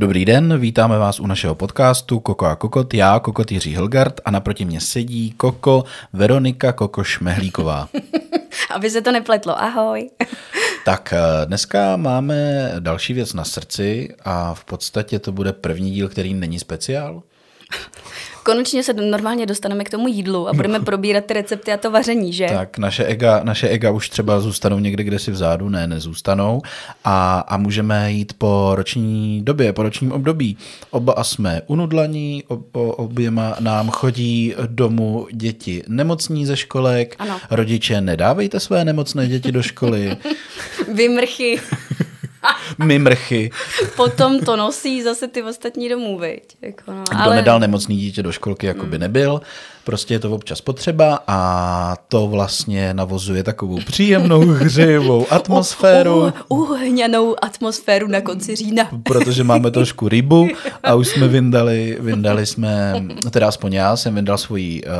[0.00, 2.94] Dobrý den, vítáme vás u našeho podcastu Koko a Kokot.
[2.94, 7.88] Já, Kokot Jiří Hilgard a naproti mě sedí Koko Veronika Koko Šmehlíková.
[8.70, 9.62] Aby se to nepletlo.
[9.62, 10.10] Ahoj.
[10.84, 16.08] tak eh, dneska máme další věc na srdci a v podstatě to bude první díl,
[16.08, 17.22] který není speciál.
[18.42, 22.32] Konečně se normálně dostaneme k tomu jídlu a budeme probírat ty recepty a to vaření,
[22.32, 22.46] že?
[22.46, 26.62] Tak, naše ega, naše ega už třeba zůstanou někde, kde si vzadu, ne, nezůstanou
[27.04, 30.56] a, a můžeme jít po roční době, po ročním období.
[30.90, 37.40] Oba a jsme unudlaní, ob, oběma nám chodí domů děti nemocní ze školek, ano.
[37.50, 40.16] rodiče nedávejte své nemocné děti do školy.
[40.94, 41.60] Vymrchy.
[42.78, 43.50] mimrchy.
[43.96, 46.56] Potom to nosí zase ty ostatní domů, viď?
[46.62, 47.36] Jako no, Kdo ale...
[47.36, 49.00] nedal nemocný dítě do školky, jako by hmm.
[49.00, 49.40] nebyl.
[49.84, 56.18] Prostě je to občas potřeba a to vlastně navozuje takovou příjemnou hřejivou atmosféru.
[56.18, 58.88] Uh, uh, uhňanou atmosféru na konci října.
[59.02, 60.48] Protože máme trošku rybu
[60.82, 64.90] a už jsme vyndali, vyndali jsme, teda aspoň já jsem vyndal svoji uh,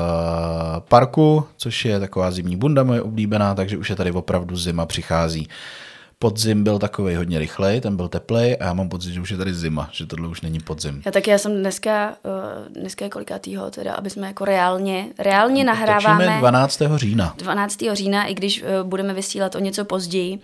[0.88, 5.48] parku, což je taková zimní bunda moje oblíbená, takže už je tady opravdu zima přichází
[6.22, 9.36] podzim byl takový hodně rychlej, ten byl teplej a já mám pocit, že už je
[9.36, 11.02] tady zima, že tohle už není podzim.
[11.04, 15.64] Já taky, já jsem dneska, uh, dneska je kolikátýho, teda, aby jsme jako reálně, reálně
[15.64, 16.24] nahráváme.
[16.24, 16.82] Točíme 12.
[16.96, 17.34] října.
[17.36, 17.78] 12.
[17.92, 20.32] října, i když uh, budeme vysílat o něco později.
[20.32, 20.40] Uh,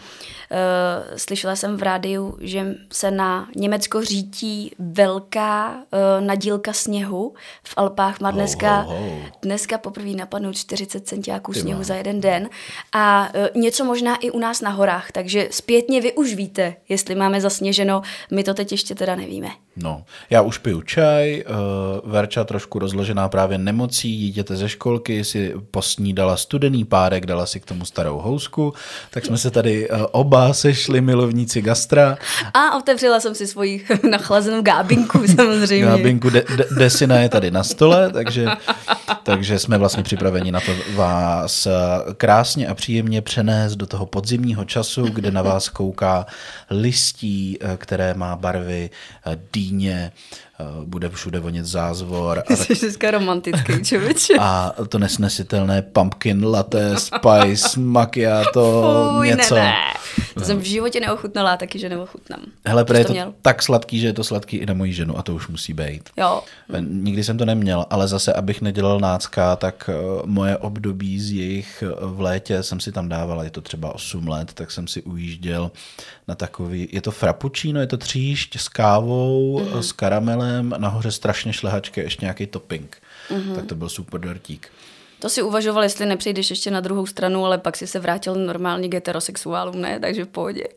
[1.17, 5.77] slyšela jsem v rádiu, že se na Německo řítí velká
[6.21, 8.21] nadílka sněhu v Alpách.
[8.21, 9.21] Má dneska, ho, ho, ho.
[9.43, 12.49] dneska poprvé napadnout 40 centiáků sněhu za jeden den
[12.95, 17.41] a něco možná i u nás na horách, takže zpětně vy už víte, jestli máme
[17.41, 19.49] zasněženo, my to teď ještě teda nevíme.
[19.77, 21.45] No, já už piju čaj,
[22.05, 27.61] uh, Verča trošku rozložená právě nemocí, dítěte ze školky si posnídala studený párek, dala si
[27.61, 28.75] k tomu starou housku,
[29.11, 32.19] tak jsme se tady uh, oba sešli milovníci gastra.
[32.55, 35.87] A otevřela jsem si svoji nachlazenou gábinku samozřejmě.
[35.87, 38.47] Gábinku de- de- Desina je tady na stole, takže,
[39.23, 41.69] takže jsme vlastně připraveni na to vás
[42.17, 46.27] krásně a příjemně přenést do toho podzimního času, kde na vás kouká
[46.71, 48.91] listí, eh, které má barvy
[49.53, 50.46] dýně, Eh,
[50.85, 52.43] bude všude vonět zázvor.
[52.47, 54.35] Ty jsi dneska romantický, člověče.
[54.41, 59.55] A to nesnesitelné pumpkin latte, spice, macchiato, Fuj, něco.
[59.55, 59.75] Ne, ne.
[60.35, 62.41] To jsem v životě neochutnala, taky, že neochutnám.
[62.67, 63.35] Hele, je to měl?
[63.43, 66.11] tak sladký, že je to sladký i na moji ženu a to už musí být.
[66.17, 66.43] Jo.
[66.75, 71.33] Eh, nikdy jsem to neměl, ale zase, abych nedělal nácka, tak eh, moje období z
[71.33, 75.03] jejich v létě jsem si tam dával, je to třeba 8 let, tak jsem si
[75.03, 75.71] ujížděl
[76.29, 79.79] na takový, je to frappuccino, je to tříšť s kávou, mm-hmm.
[79.79, 82.97] s karamelem, brambolem, nahoře strašně šlehačky, ještě nějaký topping.
[83.31, 83.55] Mm-hmm.
[83.55, 84.69] Tak to byl super dortík.
[85.19, 88.89] To si uvažoval, jestli nepřejdeš ještě na druhou stranu, ale pak si se vrátil normálně
[88.89, 90.01] k heterosexuálům, ne?
[90.01, 90.65] Takže v pohodě.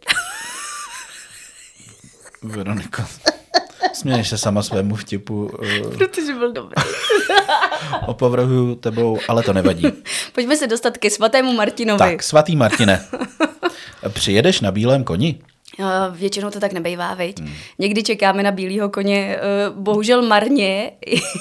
[2.44, 3.04] Veroniko,
[3.94, 5.46] směješ se sama svému vtipu.
[5.46, 6.76] Uh, Protože byl dobrý.
[8.06, 9.84] Opovrhuju tebou, ale to nevadí.
[10.34, 12.00] Pojďme se dostat ke svatému Martinovi.
[12.00, 13.06] Tak, svatý Martine.
[14.10, 15.40] Přijedeš na bílém koni?
[16.12, 17.40] Většinou to tak nebejvá, viď?
[17.40, 17.54] Hmm.
[17.80, 20.92] Někdy čekáme na bílého koně, eh, bohužel marně.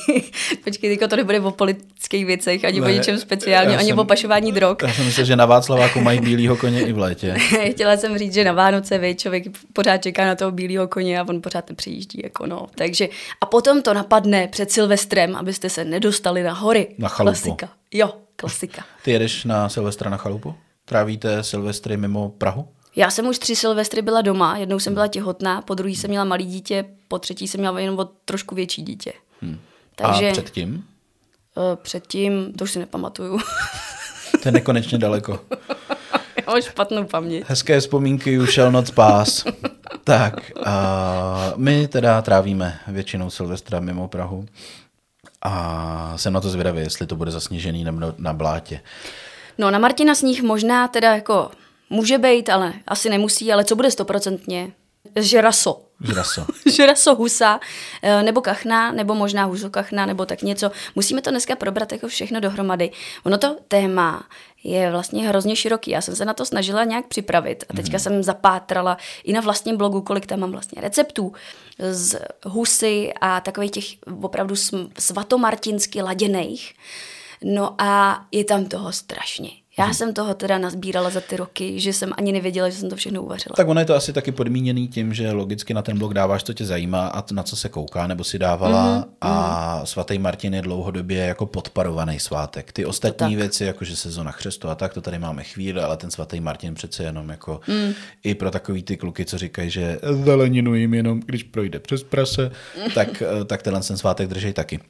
[0.64, 4.52] Počkej, to nebude o politických věcech, ani ne, o ničem speciálním, ani jsem, o pašování
[4.52, 4.76] drog.
[4.82, 7.34] Já jsem myslel, že na Václaváku mají bílého koně i v létě.
[7.70, 11.28] Chtěla jsem říct, že na Vánoce, viď, člověk pořád čeká na toho bílého koně a
[11.28, 12.20] on pořád nepřijíždí.
[12.24, 12.66] Jako no.
[12.74, 13.08] Takže,
[13.40, 16.88] a potom to napadne před Silvestrem, abyste se nedostali na hory.
[16.98, 17.40] Na chalupu.
[17.40, 17.68] Klasika.
[17.94, 18.84] Jo, klasika.
[19.02, 20.54] Ty jedeš na Silvestra na chalupu?
[20.84, 22.68] Trávíte Silvestry mimo Prahu?
[22.96, 26.24] Já jsem už tři silvestry byla doma, jednou jsem byla těhotná, po druhý jsem měla
[26.24, 29.12] malý dítě, po třetí jsem měla jenom o trošku větší dítě.
[29.40, 29.58] Hmm.
[29.96, 30.84] Takže, A předtím?
[31.56, 33.38] Uh, předtím, to už si nepamatuju.
[34.42, 35.40] to je nekonečně daleko.
[36.46, 37.44] Já mám špatnou paměť.
[37.48, 39.44] Hezké vzpomínky you shall not pass.
[40.04, 40.34] tak,
[40.66, 44.46] a my teda trávíme většinou Silvestra mimo Prahu.
[45.42, 48.80] A jsem na to zvědavý, jestli to bude zasněžený nebo na blátě.
[49.58, 51.50] No na Martina sníh možná teda jako
[51.90, 54.72] Může být, ale asi nemusí, ale co bude stoprocentně?
[55.16, 55.82] Žeraso.
[56.00, 56.46] Žeraso.
[56.72, 57.60] Žeraso husa,
[58.02, 60.70] eh, nebo kachna, nebo možná husokachna, nebo tak něco.
[60.94, 62.90] Musíme to dneska probrat jako všechno dohromady.
[63.24, 64.24] Ono to téma
[64.64, 65.90] je vlastně hrozně široký.
[65.90, 68.00] Já jsem se na to snažila nějak připravit a teďka mm.
[68.00, 71.32] jsem zapátrala i na vlastním blogu, kolik tam mám vlastně receptů
[71.90, 73.84] z husy a takových těch
[74.22, 74.54] opravdu
[74.98, 76.74] svatomartinsky laděných.
[77.44, 79.50] No a je tam toho strašně.
[79.78, 79.94] Já hmm.
[79.94, 83.22] jsem toho teda nazbírala za ty roky, že jsem ani nevěděla, že jsem to všechno
[83.22, 83.54] uvařila.
[83.56, 86.52] Tak ono je to asi taky podmíněný tím, že logicky na ten blog dáváš, co
[86.52, 89.86] tě zajímá a na co se kouká, nebo si dávala mm, a mm.
[89.86, 92.72] svatý Martin je dlouhodobě jako podparovaný svátek.
[92.72, 96.10] Ty ostatní věci, jako že sezona chřestu a tak, to tady máme chvíli, ale ten
[96.10, 97.92] svatý Martin přece jenom jako mm.
[98.24, 102.50] i pro takový ty kluky, co říkají, že zeleninu jim jenom, když projde přes prase,
[102.94, 104.80] tak, tak tenhle ten svátek držej taky.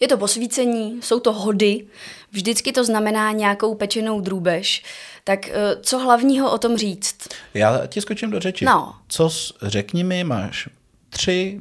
[0.00, 1.86] Je to posvícení, jsou to hody,
[2.32, 4.82] vždycky to znamená nějakou pečenou drůbež.
[5.24, 7.28] Tak eh, co hlavního o tom říct?
[7.54, 8.64] Já ti skočím do řeči.
[8.64, 8.94] No.
[9.08, 9.30] Co
[9.62, 10.68] řekni mi, máš
[11.14, 11.60] tři,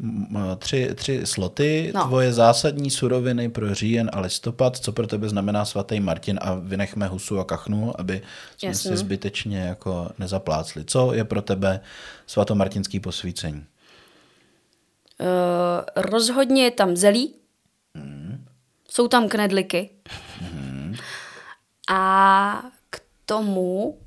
[0.58, 2.04] tři, tři sloty, no.
[2.08, 7.08] tvoje zásadní suroviny pro říjen a listopad, co pro tebe znamená svatý Martin a vynechme
[7.08, 8.22] husu a kachnu, aby
[8.58, 8.92] jsme Jasný.
[8.92, 10.86] si zbytečně jako nezaplácli.
[10.86, 11.80] Co je pro tebe
[12.28, 13.66] svatomartinský posvícení?
[15.20, 15.26] Uh,
[15.96, 17.34] rozhodně je tam zelí.
[18.94, 19.90] Jsou tam knedliky
[21.90, 23.98] a k tomu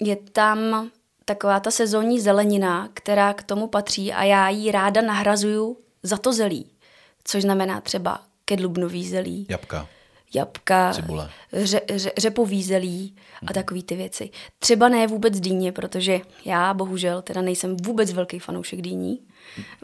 [0.00, 0.90] je tam
[1.24, 6.32] taková ta sezónní zelenina, která k tomu patří a já ji ráda nahrazuju za to
[6.32, 6.70] zelí,
[7.24, 9.46] což znamená třeba kedlubnový zelí.
[9.50, 9.88] Jabka.
[10.34, 11.30] Jabka, Cibule.
[11.52, 13.16] Ře, ře, řepový zelí
[13.46, 14.30] a takové ty věci.
[14.58, 19.20] Třeba ne vůbec dýně, protože já bohužel teda nejsem vůbec velký fanoušek dýní.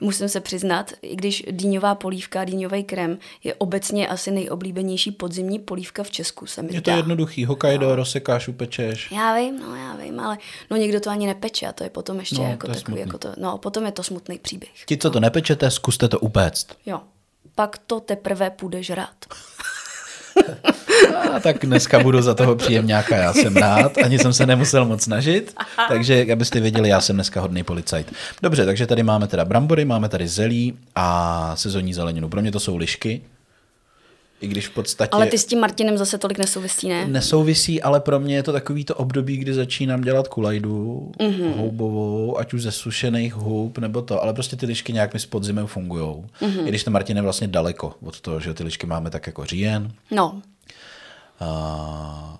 [0.00, 6.02] Musím se přiznat, i když dýňová polívka, dýňový krem je obecně asi nejoblíbenější podzimní polívka
[6.02, 6.46] v Česku.
[6.46, 6.96] Se mi je to dá.
[6.96, 7.96] jednoduchý, Hokkaido, no.
[7.96, 9.10] rozsekáš, upečeš.
[9.10, 10.38] Já vím, no já vím, ale
[10.70, 13.18] no někdo to ani nepeče a to je potom ještě no, jako to takový, jako
[13.18, 14.84] to, no potom je to smutný příběh.
[14.86, 16.66] Ti, co to nepečete, zkuste to upéct.
[16.86, 17.00] Jo,
[17.54, 19.16] pak to teprve půjdeš rád.
[21.36, 25.02] A tak dneska budu za toho příjemňáka, já jsem rád, ani jsem se nemusel moc
[25.02, 25.54] snažit,
[25.88, 28.12] takže abyste věděli, já jsem dneska hodný policajt.
[28.42, 32.28] Dobře, takže tady máme teda brambory, máme tady zelí a sezónní zeleninu.
[32.28, 33.20] Pro mě to jsou lišky,
[34.40, 35.10] i když v podstatě...
[35.12, 37.06] Ale ty s tím Martinem zase tolik nesouvisí, ne?
[37.06, 41.56] Nesouvisí, ale pro mě je to takový to období, kdy začínám dělat kulajdu mm-hmm.
[41.56, 45.26] houbovou, ať už ze sušených hub nebo to, ale prostě ty lišky nějak mi s
[45.26, 46.06] podzimem fungují.
[46.06, 46.66] Mm-hmm.
[46.66, 49.44] I když ten Martin je vlastně daleko od toho, že ty lišky máme tak jako
[49.44, 49.92] říjen.
[50.10, 50.42] No.
[51.40, 52.38] A...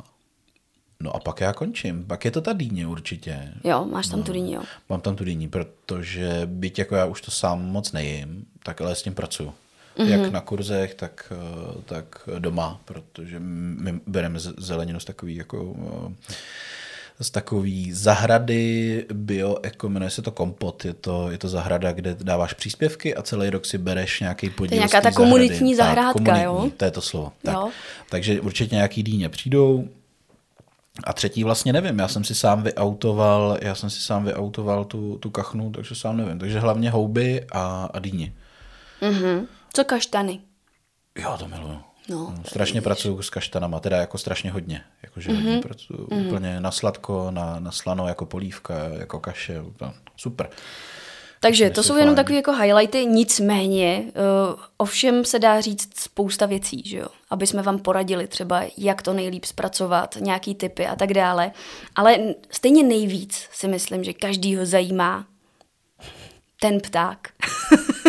[1.03, 2.05] No a pak já končím.
[2.05, 3.53] Pak je to ta dýně určitě.
[3.65, 4.63] Jo, máš tam no, tu dýni, jo.
[4.89, 8.95] Mám tam tu dýni, protože byť jako já už to sám moc nejím, tak ale
[8.95, 9.53] s tím pracuju
[9.99, 10.09] mm-hmm.
[10.09, 15.77] jak na kurzech, tak, eh, tak doma, protože my bereme zeleninu z takový jako
[16.31, 16.35] eh,
[17.23, 22.17] z takový zahrady bio, jako jmenuje se to kompot, je to, je to zahrada, kde
[22.23, 24.69] dáváš příspěvky a celý rok si bereš nějaký podíl.
[24.69, 25.97] To je nějaká ta komunitní zahrady.
[25.97, 26.71] zahrádka, tak, komunitní, jo?
[26.77, 27.33] To je to slovo.
[27.43, 27.55] Tak.
[27.55, 27.71] Jo.
[28.11, 29.89] Takže určitě nějaký dýně přijdou,
[31.05, 35.19] a třetí vlastně nevím, já jsem si sám vyautoval, já jsem si sám vyautoval tu,
[35.19, 36.39] tu kachnu, takže sám nevím.
[36.39, 38.33] Takže hlavně houby a, a dýně.
[39.03, 39.47] Mm-hmm.
[39.73, 40.41] Co kaštany?
[41.19, 41.81] Jo, to miluju.
[42.09, 44.85] No, no strašně pracuju s kaštanama, teda jako strašně hodně.
[45.03, 45.35] Jakože mm-hmm.
[45.35, 46.27] hodně pracuju mm-hmm.
[46.27, 49.63] úplně na sladko, na, na slano, jako polívka, jako kaše.
[50.17, 50.51] Super.
[51.43, 56.83] Takže to jsou jenom takové jako highlighty, nicméně uh, ovšem se dá říct spousta věcí,
[56.87, 57.09] že jo?
[57.31, 61.53] aby jsme vám poradili třeba, jak to nejlíp zpracovat, nějaký typy a tak dále.
[61.97, 62.19] Ale
[62.51, 65.27] stejně nejvíc si myslím, že každýho zajímá
[66.61, 67.29] ten pták.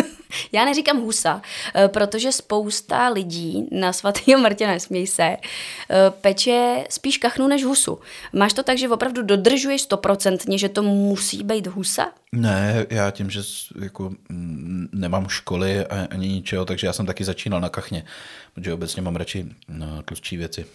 [0.52, 1.42] Já neříkám husa,
[1.74, 5.38] eh, protože spousta lidí na svatého Martina, směj se, eh,
[6.20, 7.98] peče spíš kachnu než husu.
[8.32, 12.12] Máš to tak, že opravdu dodržuješ stoprocentně, že to musí být husa?
[12.32, 13.40] Ne, já tím, že
[13.82, 14.12] jako
[14.92, 18.04] nemám školy ani ničeho, takže já jsem taky začínal na kachně,
[18.54, 20.66] protože obecně mám radši no, tlustší věci.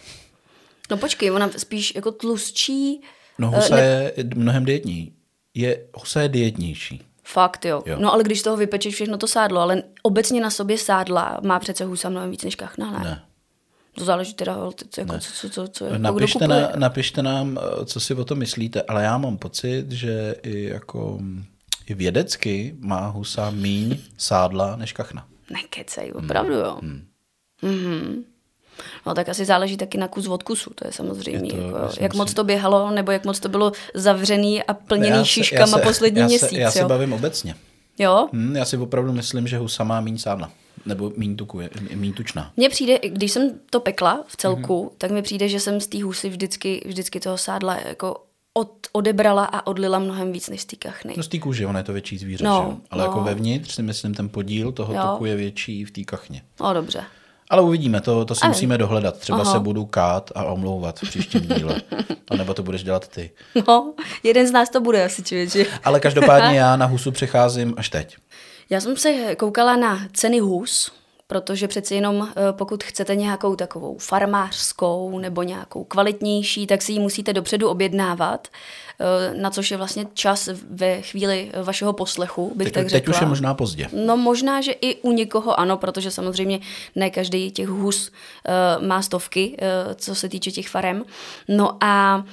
[0.90, 3.00] No počkej, ona spíš jako tlustší...
[3.38, 3.82] No husa ne...
[4.16, 5.12] je mnohem dietní.
[5.54, 7.07] Je, husa je dietnější.
[7.32, 7.82] Fakt, jo.
[7.86, 7.96] jo.
[8.00, 11.84] No ale když toho vypečeš všechno to sádlo, ale obecně na sobě sádla má přece
[11.84, 12.98] husa mnohem víc než kachna, ne?
[13.04, 13.22] Ne.
[13.94, 14.52] To záleží teda,
[14.98, 18.82] jako, co, co, co, co jako napište, na, napište nám, co si o tom myslíte,
[18.82, 21.18] ale já mám pocit, že i jako
[21.86, 25.26] i vědecky má husa míň sádla než kachna.
[25.50, 26.78] Nekecej, opravdu jo.
[26.82, 27.06] Hmm.
[27.62, 28.24] Mm-hmm.
[29.06, 31.54] No tak asi záleží taky na kus od kusu, to je samozřejmě.
[31.54, 35.08] Je to, jako, jak moc to běhalo, nebo jak moc to bylo zavřený a plněný
[35.08, 36.48] já se, šiškama já se, poslední já měsíc.
[36.48, 37.54] Se, já se bavím obecně.
[37.98, 38.28] Jo?
[38.32, 40.50] Hmm, já si opravdu myslím, že husa má méně sádla.
[40.86, 41.12] Nebo
[41.94, 42.52] méně tučná.
[42.56, 44.98] Mně přijde, když jsem to pekla v celku, mm-hmm.
[44.98, 48.16] tak mi přijde, že jsem z té husy vždycky, vždycky toho sádla jako
[48.54, 51.14] od, odebrala a odlila mnohem víc než z té kachny.
[51.16, 53.20] No z té kůže, ono je to větší zvíře, no, ale jako no.
[53.20, 55.00] jako vevnitř si myslím, ten podíl toho jo.
[55.12, 56.42] tuku je větší v té kachně.
[56.60, 57.04] No dobře.
[57.50, 58.48] Ale uvidíme, to, to si Aj.
[58.48, 59.18] musíme dohledat.
[59.18, 59.52] Třeba Aha.
[59.52, 61.82] se budu kát a omlouvat v příštím díle.
[62.30, 63.30] A nebo to budeš dělat ty.
[63.68, 65.66] No, jeden z nás to bude asi člověče.
[65.84, 68.16] Ale každopádně já na husu přecházím až teď.
[68.70, 70.92] Já jsem se koukala na ceny hus,
[71.28, 76.98] protože přeci jenom eh, pokud chcete nějakou takovou farmářskou nebo nějakou kvalitnější, tak si ji
[76.98, 78.48] musíte dopředu objednávat,
[79.00, 83.14] eh, na což je vlastně čas ve chvíli vašeho poslechu, bych teď, tak teď řekla.
[83.14, 83.88] už je možná pozdě.
[83.92, 86.60] No možná, že i u někoho ano, protože samozřejmě
[86.96, 88.10] ne každý těch hus
[88.78, 89.56] uh, má stovky,
[89.94, 91.04] co se týče těch farem.
[91.48, 92.24] No a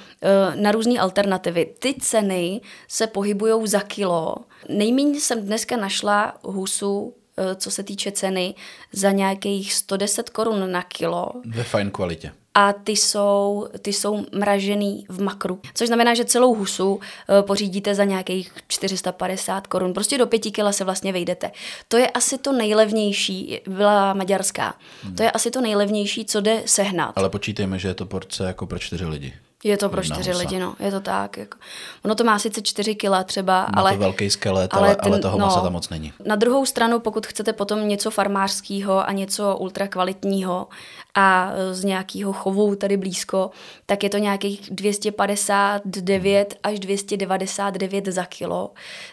[0.54, 1.66] na různé alternativy.
[1.78, 4.36] Ty ceny se pohybují za kilo.
[4.68, 7.14] Nejméně jsem dneska našla husu
[7.56, 8.54] co se týče ceny,
[8.92, 11.32] za nějakých 110 korun na kilo.
[11.44, 15.60] Ve fajn kvalitě a ty jsou, ty jsou mražený v makru.
[15.74, 17.00] Což znamená, že celou husu uh,
[17.40, 19.92] pořídíte za nějakých 450 korun.
[19.92, 21.50] Prostě do pěti kila se vlastně vejdete.
[21.88, 24.74] To je asi to nejlevnější, byla maďarská.
[25.02, 25.14] Hmm.
[25.16, 27.12] To je asi to nejlevnější, co jde sehnat.
[27.18, 29.32] Ale počítejme, že je to porce jako pro čtyři lidi.
[29.64, 30.38] Je to pro čtyři husa.
[30.38, 30.74] lidi, no.
[30.80, 31.36] Je to tak.
[31.36, 31.58] Jako.
[32.04, 33.92] Ono to má sice čtyři kila třeba, má ale...
[33.92, 36.12] to velký skelet, ale, ale, ten, ale toho no, masa tam moc není.
[36.24, 40.68] Na druhou stranu, pokud chcete potom něco farmářského a něco ultrakvalitního
[41.14, 43.50] a z nějakého chovu tady blízko,
[43.86, 48.70] tak je to nějakých 259 až 299 za kilo.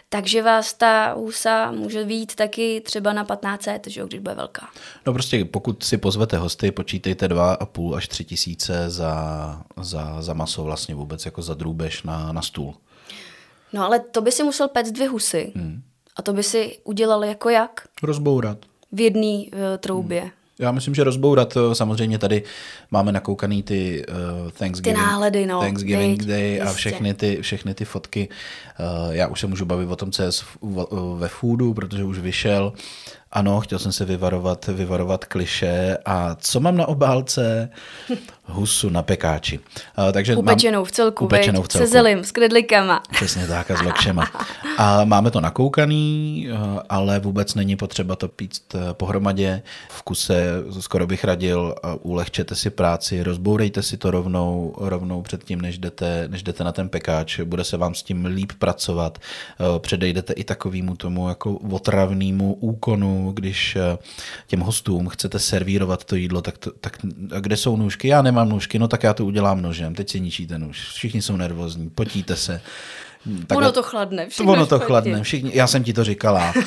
[0.08, 4.68] Takže vás ta husa může být taky třeba na 1500, že, když bude velká.
[5.06, 10.64] No prostě pokud si pozvete hosty, počítejte 2,5 až 3 tisíce za, za, za maso
[10.64, 12.74] vlastně vůbec jako za drůbež na, na stůl.
[13.72, 15.52] No ale to by si musel pect dvě husy.
[15.56, 15.82] Hmm.
[16.16, 17.88] A to by si udělal jako jak?
[18.02, 18.58] Rozbourat.
[18.92, 20.20] V jedné uh, troubě.
[20.20, 20.30] Hmm.
[20.58, 22.42] Já myslím, že rozbourat, eh, samozřejmě tady
[22.90, 27.74] máme nakoukaný ty uh, Thanksgiving, ty náledy, no, Thanksgiving teď, Day a všechny ty, všechny
[27.74, 28.28] ty fotky.
[28.80, 30.28] Uh, já už se můžu bavit o tom, co je
[31.16, 32.72] ve foodu, protože už vyšel.
[33.32, 35.98] Ano, chtěl jsem se vyvarovat, vyvarovat kliše.
[36.04, 37.70] A co mám na obálce?
[38.46, 39.58] Husu na pekáči.
[39.58, 41.86] Uh, takže upečenou mám, v celku, upečenou v celku.
[41.86, 43.02] se zelím, s kredlikama.
[43.10, 44.30] Přesně tak a s lokšema.
[44.78, 49.62] A máme to nakoukaný, uh, ale vůbec není potřeba to pít uh, pohromadě.
[49.88, 50.44] V kuse
[50.80, 56.28] skoro bych radil, uh, ulehčete si práci, rozbourejte si to rovnou, rovnou předtím, než jdete,
[56.28, 57.40] než jdete na ten pekáč.
[57.40, 59.18] Bude se vám s tím líp pracovat.
[59.60, 63.76] Uh, předejdete i takovému tomu jako otravnému úkonu, když
[64.46, 66.98] těm hostům chcete servírovat to jídlo, tak, to, tak
[67.40, 68.08] kde jsou nůžky?
[68.08, 69.94] Já nemám nůžky, no tak já to udělám nožem.
[69.94, 70.80] Teď si ničíte nůž.
[70.94, 72.60] Všichni jsou nervózní, potíte se.
[73.46, 74.28] Takhle, ono to chladne.
[74.46, 75.22] Ono to chladne.
[75.22, 76.52] Všichni, já jsem ti to říkala.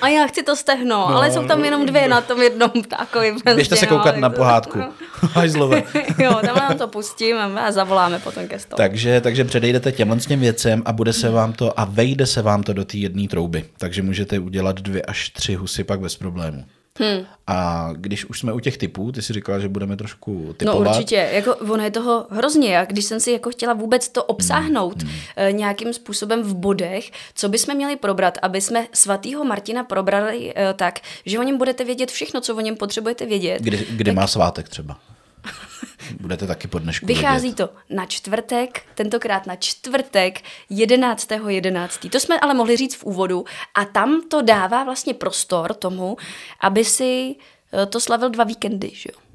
[0.00, 3.34] A já chci to stehno, no, ale jsou tam jenom dvě na tom jednom ptákovi.
[3.54, 4.80] Běžte se koukat no, na pohádku.
[5.32, 5.82] Hajzlové.
[6.18, 8.76] jo, tam nám to pustíme a zavoláme potom ke stolu.
[8.76, 12.42] Takže, takže předejdete těmhle s těm věcem a bude se vám to a vejde se
[12.42, 13.64] vám to do té jedné trouby.
[13.78, 16.64] Takže můžete udělat dvě až tři husy pak bez problému.
[16.98, 17.26] Hmm.
[17.46, 20.84] A když už jsme u těch typů, ty si říkala, že budeme trošku no, typovat.
[20.84, 22.78] No určitě, jako ono je toho hrozně.
[22.78, 25.12] A když jsem si jako chtěla vůbec to obsáhnout hmm.
[25.36, 25.56] hmm.
[25.56, 31.00] nějakým způsobem v bodech, co bychom měli probrat, aby jsme svatýho Martina probrali uh, tak,
[31.26, 33.62] že o něm budete vědět všechno, co o něm potřebujete vědět.
[33.62, 34.14] Kdy, kdy tak...
[34.14, 34.98] má svátek třeba?
[36.20, 37.56] Budete taky po dnešku Vychází vědět.
[37.56, 41.48] to na čtvrtek, tentokrát na čtvrtek 11.11.
[41.48, 42.06] 11.
[42.10, 43.44] To jsme ale mohli říct v úvodu
[43.74, 46.16] a tam to dává vlastně prostor tomu,
[46.60, 47.36] aby si
[47.72, 49.25] eh, to slavil dva víkendy, že jo?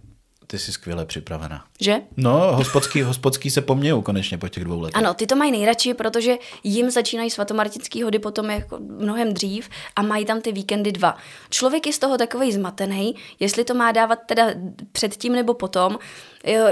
[0.52, 1.66] Ty jsi skvěle připravená.
[1.82, 2.02] Že?
[2.18, 4.96] No, hospodský, hospodský se pomějou konečně po těch dvou letech.
[4.96, 10.02] Ano, ty to mají nejradši, protože jim začínají svatomartinský hody potom jako mnohem dřív a
[10.02, 11.18] mají tam ty víkendy dva.
[11.50, 14.48] Člověk je z toho takový zmatený, jestli to má dávat teda
[14.92, 16.00] předtím nebo potom.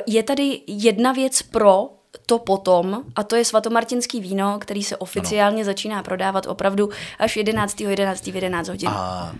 [0.07, 1.89] Je tady jedna věc pro
[2.25, 5.65] to potom, a to je svatomartinský víno, který se oficiálně ano.
[5.65, 7.81] začíná prodávat opravdu až 11.
[7.81, 8.27] 11.
[8.27, 8.89] v 11 hodin.
[8.89, 9.35] A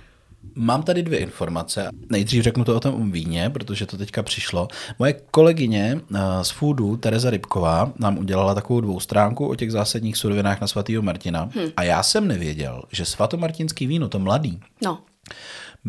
[0.55, 1.89] Mám tady dvě informace.
[2.09, 4.67] Nejdřív řeknu to o tom víně, protože to teďka přišlo.
[4.99, 10.61] Moje kolegyně eh, z Foodu, Tereza Rybková, nám udělala takovou dvoustránku o těch zásadních surovinách
[10.61, 11.49] na svatého Martina.
[11.55, 11.69] Hmm.
[11.77, 14.99] A já jsem nevěděl, že svatomartinský víno, to mladý, no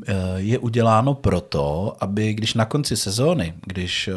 [0.06, 4.12] eh, je uděláno proto, aby když na konci sezóny, když eh,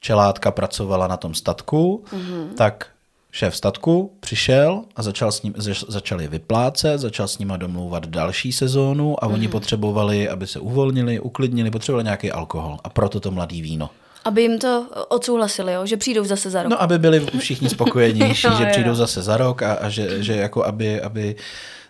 [0.00, 2.54] čelátka pracovala na tom statku, mm-hmm.
[2.56, 2.95] tak
[3.30, 5.54] šéf statku přišel a začal, s ním,
[5.88, 9.34] začal je vyplácet, začal s nima domlouvat další sezónu a mm.
[9.34, 9.52] oni mhm.
[9.52, 13.90] potřebovali, aby se uvolnili, uklidnili, potřebovali nějaký alkohol a proto to mladý víno.
[14.24, 15.86] Aby jim to odsouhlasili, jo?
[15.86, 16.70] že přijdou zase za rok.
[16.70, 20.64] No, aby byli všichni spokojenější, že přijdou zase za rok a, a že, že jako
[20.64, 21.36] aby, aby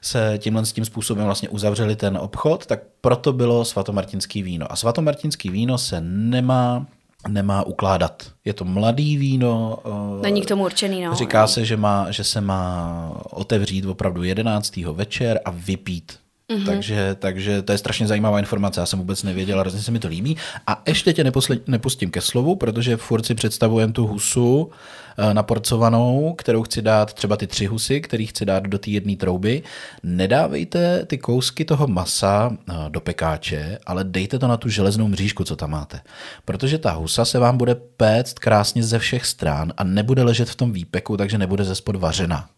[0.01, 4.73] se tímhle s tím způsobem vlastně uzavřeli ten obchod, tak proto bylo svatomartinský víno.
[4.73, 6.87] A svatomartinský víno se nemá
[7.29, 8.23] nemá ukládat.
[8.45, 9.79] Je to mladý víno.
[10.19, 11.15] Eh, Není k tomu určený, no.
[11.15, 14.77] Říká se, že, má, že se má otevřít opravdu 11.
[14.77, 16.13] večer a vypít
[16.53, 16.65] Mm-hmm.
[16.67, 20.09] Takže, takže to je strašně zajímavá informace, já jsem vůbec nevěděla, hrozně se mi to
[20.09, 20.37] líbí.
[20.67, 24.71] A ještě tě neposle, nepustím ke slovu, protože furt si představujem tu husu
[25.19, 29.17] eh, naporcovanou, kterou chci dát, třeba ty tři husy, který chci dát do té jedné
[29.17, 29.63] trouby.
[30.03, 35.45] Nedávejte ty kousky toho masa eh, do pekáče, ale dejte to na tu železnou mřížku,
[35.45, 36.01] co tam máte.
[36.45, 40.55] Protože ta husa se vám bude péct krásně ze všech stran a nebude ležet v
[40.55, 42.49] tom výpeku, takže nebude ze spod vařena.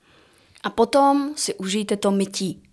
[0.64, 2.67] A potom si užijte to mytí.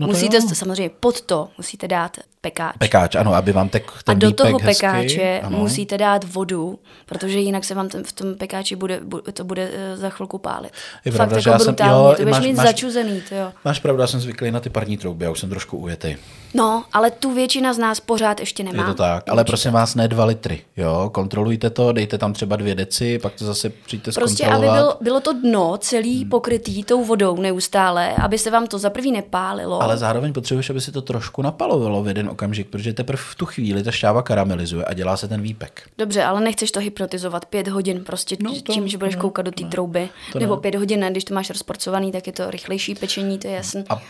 [0.00, 0.42] No musíte jo.
[0.48, 2.74] to samozřejmě pod to musíte dát pekáč.
[2.78, 5.58] Pekáč, ano, aby vám tek ten a do toho hezky, pekáče ano.
[5.58, 9.70] musíte dát vodu, protože jinak se vám ten, v tom pekáči bude, bu- to bude
[9.74, 10.72] eh, za chvilku pálit.
[11.04, 13.22] Je Fakt pravda, že jako já jsem- brutálně, jo, to budeš máš- mít máš- začuzený,
[13.28, 13.52] to jo.
[13.64, 16.16] Máš pravdu, já jsem zvyklý na ty parní trouby, já už jsem trošku ujetý.
[16.54, 18.82] No, ale tu většina z nás pořád ještě nemá.
[18.82, 22.56] Je to tak, ale prosím vás, ne dva litry, jo, kontrolujte to, dejte tam třeba
[22.56, 24.96] dvě deci, pak to zase přijďte Prostě, aby zkontrolovat.
[24.98, 29.12] byl, bylo to dno celý pokrytý tou vodou neustále, aby se vám to za prvý
[29.12, 29.82] nepálilo.
[29.82, 33.46] Ale zároveň potřebuješ, aby se to trošku napalovalo v jeden okamžik, protože teprve v tu
[33.46, 35.82] chvíli ta šťáva karamelizuje a dělá se ten výpek.
[35.98, 39.44] Dobře, ale nechceš to hypnotizovat pět hodin prostě No, to tím, že budeš ne, koukat
[39.44, 40.08] do té ne, trouby.
[40.32, 40.60] to Nebo ne.
[40.60, 43.84] pět hodin, ne, když to máš rozporcovaný, tak je to rychlejší pečení, to je jasný.
[43.88, 44.00] A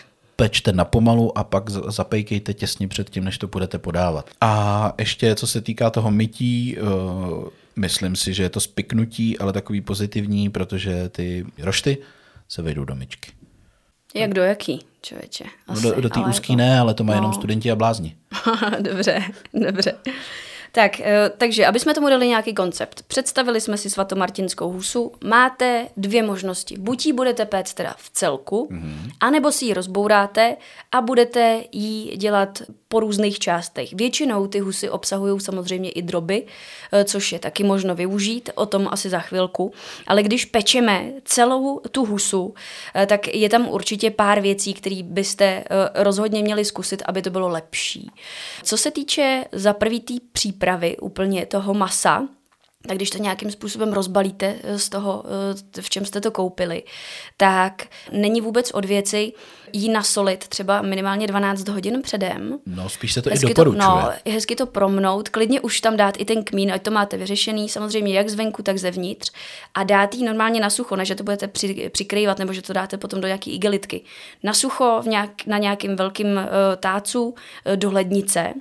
[0.40, 4.30] pečte na pomalu a pak zapejkejte těsně před tím, než to budete podávat.
[4.40, 9.52] A ještě co se týká toho mytí, uh, myslím si, že je to spiknutí, ale
[9.52, 11.98] takový pozitivní, protože ty rošty
[12.48, 13.30] se vejdou do myčky.
[14.14, 15.44] Jak do jaký, člověče?
[15.68, 17.34] No Asi, do, do té úzký jako- ne, ale to mají jenom No.
[17.36, 18.16] studenti a blázni.
[18.80, 19.22] dobře,
[19.54, 19.92] dobře.
[20.72, 23.02] Tak, eh, takže, aby jsme tomu dali nějaký koncept.
[23.02, 25.12] Představili jsme si svatomartinskou husu.
[25.24, 26.76] Máte dvě možnosti.
[26.78, 28.80] Buď ji budete péct teda v celku, Mhm.
[28.82, 29.10] mm-hmm.
[29.20, 30.56] anebo si ji rozbouráte
[30.92, 33.92] a budete ji dělat po různých částech.
[33.92, 36.46] Většinou ty husy obsahují samozřejmě i droby,
[36.92, 39.72] eh, což je taky možno využít, o tom asi za chvilku.
[40.06, 42.54] Ale když pečeme celou tu husu,
[42.94, 45.64] eh, tak je tam určitě pár věcí, které byste eh,
[45.94, 48.10] rozhodně měli zkusit, aby to bylo lepší.
[48.62, 52.28] Co se týče za prvý té přípravy úplně toho masa,
[52.88, 55.24] tak když to nějakým způsobem rozbalíte eh, z toho,
[55.78, 56.82] eh, v čem jste to koupili,
[57.36, 59.32] tak není vůbec od věci
[59.72, 62.58] jí nasolit třeba minimálně 12 hodin předem.
[62.66, 63.82] No, spíš se to i Hezky doporučuje.
[63.82, 63.88] To,
[64.26, 67.68] no, hezky to promnout, klidně už tam dát i ten kmín, ať to máte vyřešený,
[67.68, 69.32] samozřejmě jak zvenku, tak zevnitř.
[69.74, 72.72] A dát jí normálně na sucho, ne že to budete při, přikrývat, nebo že to
[72.72, 74.00] dáte potom do nějaký igelitky.
[74.42, 76.42] Na sucho v nějak, na nějakým velkým uh,
[76.80, 78.54] tácu uh, do lednice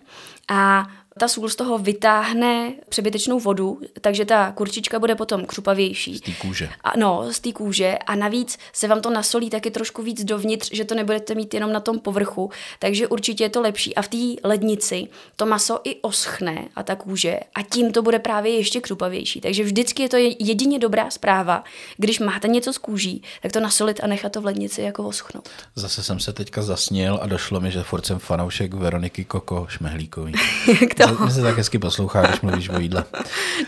[0.47, 0.87] a
[1.17, 6.17] ta sůl z toho vytáhne přebytečnou vodu, takže ta kurčička bude potom křupavější.
[6.17, 6.69] Z té kůže.
[6.83, 10.69] A no, z té kůže a navíc se vám to nasolí taky trošku víc dovnitř,
[10.73, 13.95] že to nebudete mít jenom na tom povrchu, takže určitě je to lepší.
[13.95, 18.19] A v té lednici to maso i oschne a ta kůže a tím to bude
[18.19, 19.41] právě ještě křupavější.
[19.41, 21.63] Takže vždycky je to jedině dobrá zpráva,
[21.97, 25.49] když máte něco z kůží, tak to nasolit a nechat to v lednici jako oschnout.
[25.75, 30.33] Zase jsem se teďka zasnil a došlo mi, že furt jsem fanoušek Veroniky Koko Šmehlíkový.
[31.23, 33.03] Mně se tak hezky poslouchá, když mluvíš o jídle.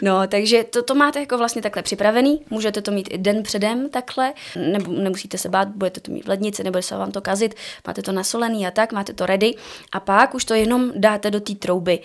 [0.01, 3.89] No, takže to, to máte jako vlastně takhle připravený, můžete to mít i den předem
[3.89, 4.33] takhle,
[4.71, 7.55] nebo nemusíte se bát, budete to mít v lednici, nebude se vám to kazit,
[7.87, 9.55] máte to nasolený a tak, máte to ready
[9.91, 11.99] a pak už to jenom dáte do té trouby.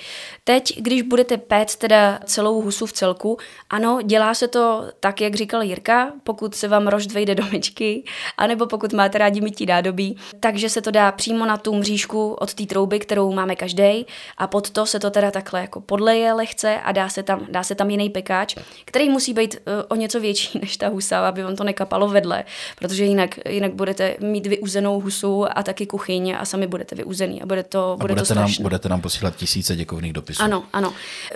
[0.44, 3.38] Teď, když budete péct teda celou husu v celku,
[3.70, 8.04] ano, dělá se to tak, jak říkal Jirka, pokud se vám rožd vejde do myčky,
[8.38, 12.54] anebo pokud máte rádi mytí nádobí, takže se to dá přímo na tu mřížku od
[12.54, 14.06] té trouby, kterou máme každý
[14.38, 17.62] a pod to se to teda takhle jako podleje lehce a dá se tam, dá
[17.62, 21.42] se tam jiný pekáč, který musí být uh, o něco větší než ta husa, aby
[21.42, 22.44] vám to nekapalo vedle,
[22.78, 27.46] protože jinak, jinak budete mít vyuzenou husu a taky kuchyň a sami budete vyuzený a
[27.46, 28.62] bude to, A bude to budete nám, strašné.
[28.62, 30.42] budete nám posílat tisíce děkovných dopisů.
[30.42, 30.92] Ano, ano.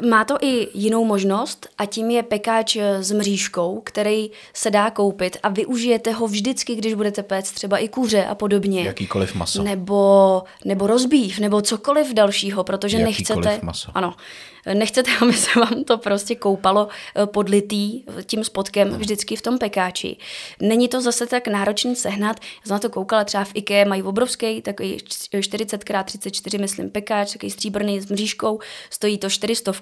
[0.08, 4.90] Má to i jinou možnost a tím je pekáč eh, s mřížkou, který se dá
[4.90, 8.82] koupit a využijete ho vždycky, když budete péct třeba i kuře a podobně.
[8.82, 9.62] Jakýkoliv maso.
[9.62, 13.66] Nebo, nebo rozbív, nebo cokoliv dalšího, protože Jakýkoliv nechcete...
[13.66, 13.77] maso.
[13.94, 14.14] Ano.
[14.74, 20.16] Nechcete, aby se vám to prostě koupalo eh, podlitý tím spodkem vždycky v tom pekáči.
[20.60, 22.36] Není to zase tak náročný sehnat.
[22.40, 27.50] Já jsem na to koukala třeba v IKEA, mají obrovský, takový 40x34, myslím, pekáč, takový
[27.50, 28.58] stříbrný s mřížkou,
[28.90, 29.72] stojí to 400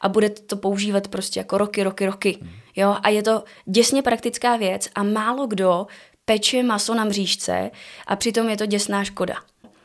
[0.00, 2.38] a budete to používat prostě jako roky, roky, roky.
[2.76, 2.96] Jo?
[3.02, 5.86] A je to děsně praktická věc a málo kdo
[6.24, 7.70] peče maso na mřížce
[8.06, 9.34] a přitom je to děsná škoda.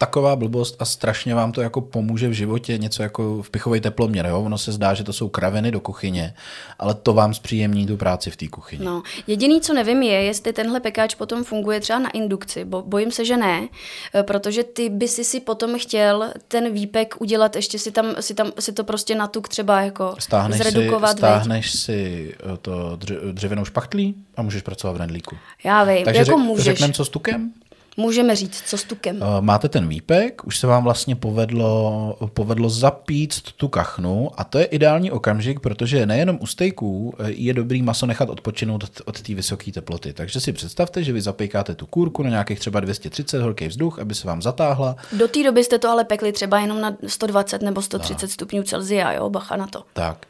[0.03, 4.25] Taková blbost a strašně vám to jako pomůže v životě, něco jako v pichovej teploměr,
[4.25, 4.41] jo?
[4.41, 6.33] Ono se zdá, že to jsou kraviny do kuchyně,
[6.79, 8.85] ale to vám zpříjemní tu práci v té kuchyni.
[8.85, 12.65] No, jediný, co nevím, je, jestli tenhle pekáč potom funguje třeba na indukci.
[12.65, 13.67] Bo, bojím se, že ne,
[14.15, 18.33] eh, protože ty by si si potom chtěl ten výpek udělat, ještě si tam, si
[18.33, 21.09] tam si to prostě na tuk třeba jako Stáhneš si, zredukovat.
[21.11, 21.17] veď.
[21.17, 25.37] stáhneš si eh, to dře- dřevěnou špachtlí a můžeš pracovat v rendlíku.
[25.63, 26.65] Já vím, Takže jako řek, můžeš.
[26.65, 27.51] řekneme, co s tukem?
[27.97, 29.23] Můžeme říct, co s tukem.
[29.23, 34.60] Eh, máte ten výpek, už se vám vlastně povedlo, povedlo zapít tu kachnu a to
[34.60, 39.34] je ideální okamžik, protože nejenom u stejků eh, je dobrý maso nechat odpočinout od, té
[39.34, 40.13] vysoké teploty.
[40.13, 44.15] Takže si představte, že vy zapékáte tu kůrku na nějakých třeba 230 horký vzduch, aby
[44.15, 44.95] se vám zatáhla.
[45.17, 48.29] Do té doby jste to ale pekli třeba jenom na 120 nebo 130 a.
[48.29, 49.84] stupňů Celzia, jo, bacha na to.
[49.93, 50.25] Tak.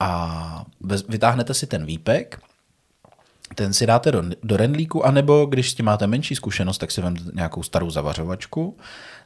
[0.00, 0.64] A
[1.08, 2.38] vytáhnete si ten výpek,
[3.54, 7.00] ten si dáte do, do rendlíku, anebo když s tím máte menší zkušenost, tak si
[7.00, 8.76] vezmete nějakou starou zavařovačku,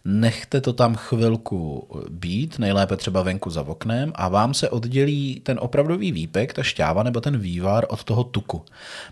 [0.05, 5.59] nechte to tam chvilku být, nejlépe třeba venku za oknem a vám se oddělí ten
[5.63, 8.65] opravdový výpek, ta šťáva nebo ten vývar od toho tuku.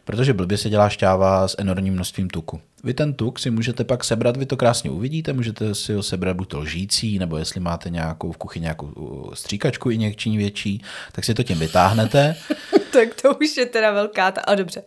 [0.04, 2.60] Protože blbě se dělá šťáva s enormním množstvím tuku.
[2.84, 6.36] Vy ten tuk si můžete pak sebrat, vy to krásně uvidíte, můžete si ho sebrat
[6.36, 11.24] buď to lžící, nebo jestli máte nějakou v kuchyni nějakou stříkačku i někčí větší, tak
[11.24, 12.36] si to tím vytáhnete.
[12.92, 14.40] tak to už je teda velká ta...
[14.40, 14.82] A dobře,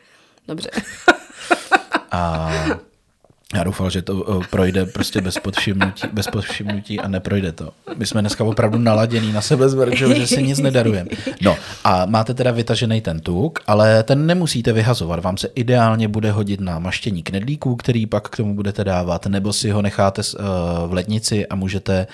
[0.47, 0.69] dobře.
[2.11, 2.51] a
[3.55, 7.69] já doufal, že to eh, projde prostě bez povšimnutí, bez povšimnutí a neprojde to.
[7.97, 11.09] My jsme dneska opravdu naladění na sebe zvrču, že si nic nedarujeme.
[11.41, 15.23] No a máte teda vytažený ten tuk, ale ten nemusíte vyhazovat.
[15.23, 19.53] Vám se ideálně bude hodit na maštění knedlíků, který pak k tomu budete dávat, nebo
[19.53, 20.43] si ho necháte eh,
[20.87, 22.07] v lednici a můžete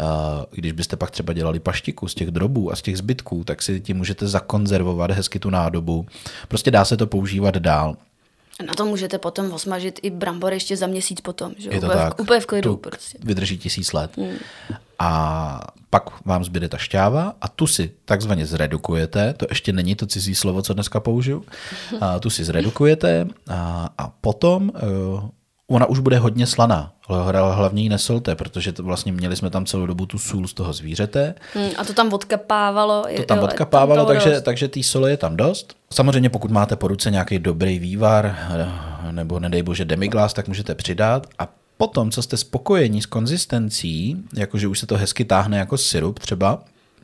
[0.00, 0.04] eh,
[0.52, 3.80] když byste pak třeba dělali paštiku z těch drobů a z těch zbytků, tak si
[3.80, 6.06] tím můžete zakonzervovat hezky tu nádobu.
[6.48, 7.96] Prostě dá se to používat dál.
[8.66, 11.52] Na to můžete potom osmažit i brambory ještě za měsíc potom.
[11.58, 11.70] Že?
[11.72, 12.16] Je to úplně, tak.
[12.16, 12.76] V, úplně v klidu.
[12.76, 13.18] Prostě.
[13.22, 14.16] Vydrží tisíc let.
[14.16, 14.36] Hmm.
[14.98, 20.06] A pak vám zbyde ta šťáva a tu si takzvaně zredukujete, to ještě není to
[20.06, 21.44] cizí slovo, co dneska použiju,
[22.00, 24.72] a tu si zredukujete a, a potom
[25.14, 25.30] uh,
[25.70, 29.66] ona už bude hodně slaná, ale hlavně ji nesolte, protože to vlastně měli jsme tam
[29.66, 31.34] celou dobu tu sůl z toho zvířete.
[31.54, 33.04] Hmm, a to tam odkapávalo.
[33.16, 35.74] To tam jo, odkapávalo, tam takže, takže té sole je tam dost.
[35.92, 38.36] Samozřejmě pokud máte po ruce nějaký dobrý vývar,
[39.06, 44.16] eh, nebo nedej bože demiglas, tak můžete přidat a potom, co jste spokojení s konzistencí,
[44.36, 46.58] jakože už se to hezky táhne jako syrup třeba,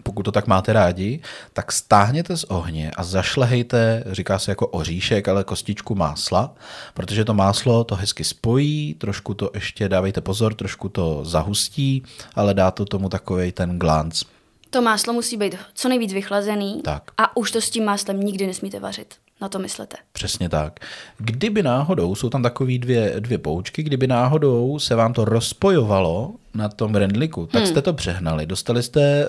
[0.06, 1.20] pokud to tak máte rádi,
[1.52, 6.54] tak stáhněte z ohně a zašlehejte, říká se jako oříšek, ale kostičku másla,
[6.94, 12.02] protože to máslo to hezky spojí, trošku to ještě, dávejte pozor, trošku to zahustí,
[12.34, 14.22] ale dá to tomu takový ten glanc.
[14.70, 17.02] To máslo musí být co nejvíc vychlazený tak.
[17.18, 19.14] a už to s tím máslem nikdy nesmíte vařit.
[19.40, 19.96] Na to myslete.
[20.12, 20.81] Přesně tak.
[21.18, 26.68] Kdyby náhodou, jsou tam takové dvě, dvě poučky, kdyby náhodou se vám to rozpojovalo na
[26.68, 27.70] tom rendliku, tak hmm.
[27.70, 28.46] jste to přehnali.
[28.46, 29.29] Dostali jste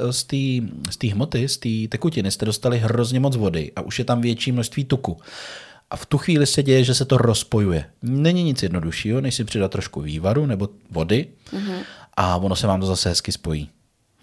[0.89, 4.22] z té hmoty, z té tekutiny, jste dostali hrozně moc vody a už je tam
[4.22, 5.17] větší množství tuku.
[5.89, 7.86] A v tu chvíli se děje, že se to rozpojuje.
[8.02, 11.80] Není nic jednoduššího, než si přidat trošku vývaru nebo vody mm-hmm.
[12.13, 13.70] a ono se vám to zase hezky spojí.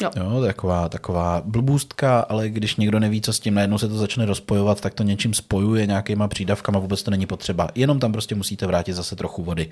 [0.03, 0.11] Jo.
[0.17, 0.43] jo.
[0.47, 4.81] taková, taková blbůstka, ale když někdo neví, co s tím, najednou se to začne rozpojovat,
[4.81, 7.69] tak to něčím spojuje nějakýma přídavkama, vůbec to není potřeba.
[7.75, 9.71] Jenom tam prostě musíte vrátit zase trochu vody.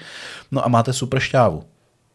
[0.51, 1.65] No a máte super šťávu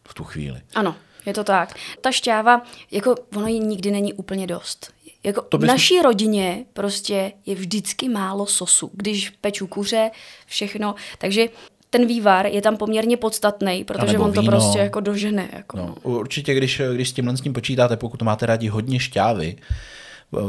[0.08, 0.62] v tu chvíli.
[0.76, 1.76] Ano, je to tak.
[2.02, 4.94] Ta šťáva, jako ono jí nikdy není úplně dost.
[5.24, 5.68] Jako to bys...
[5.68, 8.92] V naší rodině prostě je vždycky málo sosu.
[8.94, 10.12] Když peču kuře,
[10.46, 10.96] všechno.
[11.18, 11.48] Takže
[11.90, 14.52] ten vývar je tam poměrně podstatný, protože on to víno.
[14.52, 15.50] prostě jako dožene.
[15.54, 15.78] Jako.
[15.78, 19.56] No, určitě, když, když s tímhle s tím počítáte, pokud máte rádi hodně šťávy,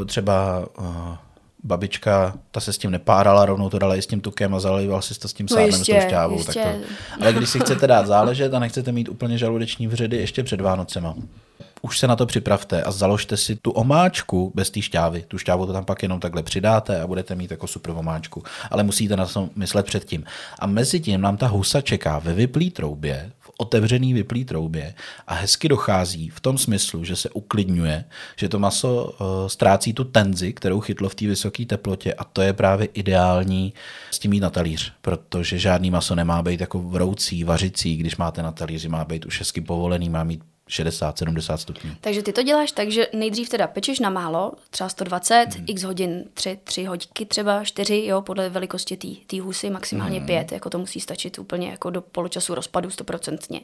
[0.05, 1.15] třeba uh,
[1.63, 5.01] babička, ta se s tím nepárala, rovnou to dala i s tím tukem a zalival
[5.01, 6.37] si to s tím no sádnem, s tou šťávou.
[6.37, 6.53] Jistě.
[6.53, 7.21] Tak to...
[7.21, 11.15] Ale když si chcete dát záležet a nechcete mít úplně žaludeční vředy ještě před Vánocema,
[11.81, 15.25] už se na to připravte a založte si tu omáčku bez té šťávy.
[15.27, 18.43] Tu šťávu to tam pak jenom takhle přidáte a budete mít jako super omáčku.
[18.71, 20.23] Ale musíte na to myslet předtím.
[20.59, 24.93] A mezi tím nám ta husa čeká ve vyplý troubě, v otevřený vyplý troubě
[25.27, 28.03] a hezky dochází v tom smyslu, že se uklidňuje,
[28.35, 32.41] že to maso uh, ztrácí tu tenzi, kterou chytlo v té vysoké teplotě a to
[32.41, 33.73] je právě ideální
[34.11, 38.41] s tím jít na talíř, protože žádný maso nemá být jako vroucí, vařicí, když máte
[38.41, 41.91] na talíři, má být už hezky povolený, má mít 60-70 stupňů.
[42.01, 45.65] Takže ty to děláš tak, že nejdřív teda pečeš na málo, třeba 120, mm.
[45.67, 50.25] x hodin, 3, 3 hodinky třeba, 4, jo, podle velikosti té husy, maximálně mm.
[50.25, 53.61] 5, jako to musí stačit úplně jako do poločasu rozpadu stoprocentně.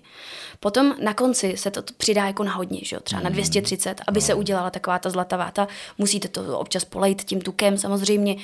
[0.59, 3.23] Potom na konci se to přidá jako na hodně, že jo, třeba mm.
[3.23, 4.25] na 230, aby no.
[4.25, 8.35] se udělala taková ta zlatá váta, musíte to občas polejt tím tukem samozřejmě,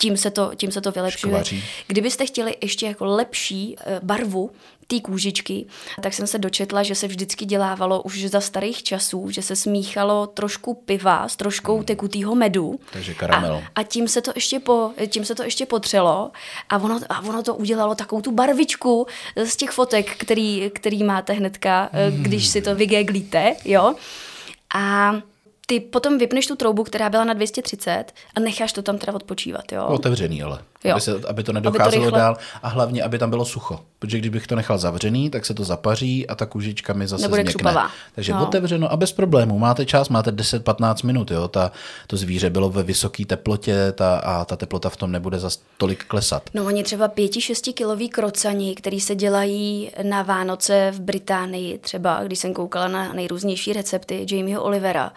[0.00, 1.30] tím se to, tím se to vylepšuje.
[1.30, 1.64] Škovaří.
[1.86, 4.50] Kdybyste chtěli ještě jako lepší uh, barvu
[4.90, 5.66] té kůžičky,
[6.02, 10.26] tak jsem se dočetla, že se vždycky dělávalo už za starých časů, že se smíchalo
[10.26, 11.84] trošku piva s troškou hmm.
[11.84, 12.80] tekutýho medu.
[12.92, 13.62] Takže karamel.
[13.74, 16.30] A, a tím, se to ještě po, tím se to ještě potřelo
[16.68, 19.06] a ono, a ono to udělalo takovou tu barvičku
[19.44, 22.22] z těch fotek, který, který máte hnedka, hmm.
[22.22, 23.94] když si to vygéglíte, jo.
[24.74, 25.14] A
[25.66, 29.72] ty potom vypneš tu troubu, která byla na 230 a necháš to tam teda odpočívat,
[29.72, 29.86] jo?
[29.86, 30.62] Otevřený ale.
[30.84, 30.92] Jo.
[30.92, 33.80] Aby, se, aby to Aby nedocházelo to rychle- dál a hlavně, aby tam bylo sucho.
[33.98, 37.42] Protože kdybych to nechal zavřený, tak se to zapaří a ta kůžička mi zase Nebude
[37.42, 37.58] změkne.
[37.70, 37.90] křupavá.
[38.14, 38.42] Takže No.
[38.42, 39.58] otevřeno a bez problémů.
[39.58, 41.30] Máte čas, máte 10-15 minut.
[41.30, 41.48] Jo?
[41.48, 41.72] Ta,
[42.06, 46.04] to zvíře bylo ve vysoké teplotě ta, a ta teplota v tom nebude zas tolik
[46.04, 46.42] klesat.
[46.54, 52.22] No oni třeba pěti, šesti kilový krocani, který se dělají na Vánoce v Británii, třeba
[52.24, 55.12] když jsem koukala na nejrůznější recepty Jamieho Olivera,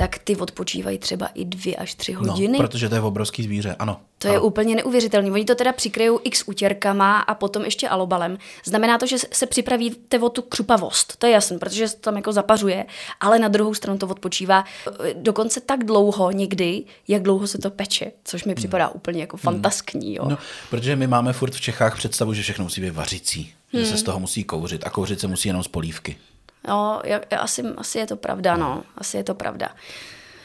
[0.00, 2.58] tak ty odpočívají třeba i dvě až tři No, hodiny.
[2.58, 4.00] protože to je obrovský zvíře, ano.
[4.18, 5.30] To je úplně neuvěřitelné.
[5.30, 8.38] Oni to teda přikryjou x utěrkama a potom ještě alobalem.
[8.64, 11.16] Znamená to, že se připravíte o tu křupavost.
[11.16, 12.86] To je jasné, protože se tam jako zapařuje,
[13.20, 14.64] ale na druhou stranu to odpočívá
[15.04, 19.36] eh, dokonce tak dlouho někdy, jak dlouho se to peče, což mi připadá úplně jako
[19.36, 20.14] fantaskní.
[20.14, 20.24] Jo.
[20.28, 20.38] No,
[20.70, 23.86] protože my máme furt v Čechách představu, že všechno musí být vařicí, že Hmm.
[23.88, 26.16] se z toho musí kouřit a kouřit se musí jenom z polívky.
[26.68, 28.82] No, jak, asi, asi je to pravda, no.
[28.96, 29.68] Asi je to pravda.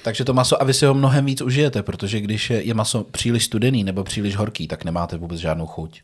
[0.04, 3.04] Takže to maso, a vy si ho mnohem víc užijete, protože když je, je maso
[3.04, 6.02] příliš studený nebo příliš horký, tak nemáte vůbec žádnou chuť.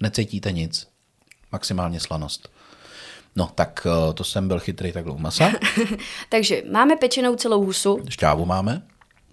[0.00, 0.88] Necítíte nic.
[1.52, 2.48] Maximálně slanost.
[3.36, 5.52] No, tak eh, to jsem byl chytrý takhle u masa.
[6.28, 8.82] Takže máme pečenou celou husu, Šťávu máme.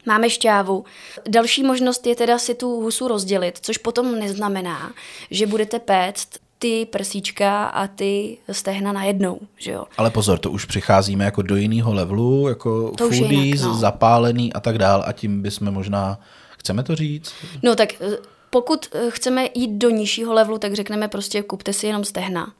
[0.06, 0.86] máme šťávu.
[1.30, 4.94] Další možnost je teda si tu husu rozdělit, což potom neznamená,
[5.32, 9.86] že budete péct ty prsíčka a ty stehna najednou, že jo.
[9.98, 13.74] Ale pozor, to už přicházíme jako do jiného levelu, jako To je foodies, jinak, no.
[13.78, 16.20] zapálený a tak dál a tím bychom možná,
[16.58, 17.34] chceme to říct?
[17.64, 18.18] No tak eh,
[18.50, 22.54] pokud eh, chceme jít do nižšího levelu, tak řekneme prostě kupte si jenom stehna.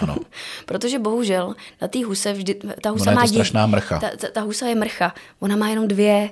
[0.00, 0.16] Ano.
[0.66, 3.98] Protože bohužel na té huse vždy, ta husa Ona je má to dě- strašná mrcha.
[3.98, 6.30] Ta, ta, ta husa je mrcha, ona má jenom dvě.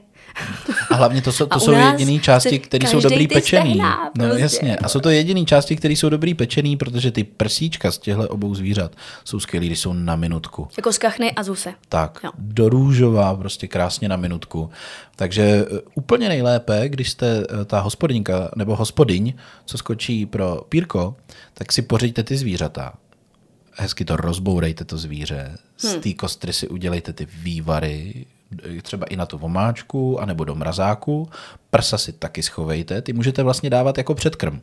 [0.91, 3.71] A hlavně to jsou, to jsou jediné části, které jsou dobrý pečený.
[3.71, 4.43] stehna, no prostě.
[4.43, 4.77] jasně.
[4.77, 8.55] A jsou to jediné části, které jsou dobrý pečený, protože ty prsíčka z těchto obou
[8.55, 10.69] zvířat jsou skvělý, když jsou na minutku.
[10.77, 11.75] Jako z kachny a z huse.
[11.89, 12.31] Tak, Jo.
[12.39, 14.71] do růžová, prostě krásně na minutku.
[15.17, 15.65] Takže e,
[15.95, 21.17] úplně nejlépe, když jste e, ta hospodinka nebo hospodyň, co skočí pro pírko,
[21.55, 22.93] tak si pořiďte ty zvířata.
[23.73, 25.59] Hezky to rozbourejte to zvíře.
[25.77, 28.27] Z té kostry si udělejte ty vývary,
[28.83, 31.29] třeba i na tu vomáčku, anebo do mrazáku.
[31.71, 33.03] Prsa si taky schovejte.
[33.03, 34.61] Ty můžete vlastně dávat jako předkrm.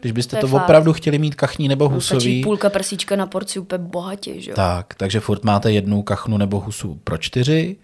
[0.00, 0.62] Když byste to to, fakt.
[0.62, 4.50] opravdu chtěli mít kachní nebo No, Stačí husový, půlka prsíčka na porci úplně bohatě, že
[4.50, 4.56] jo.
[4.56, 7.76] tak, takže furt máte jednu kachnu nebo husu pro čtyři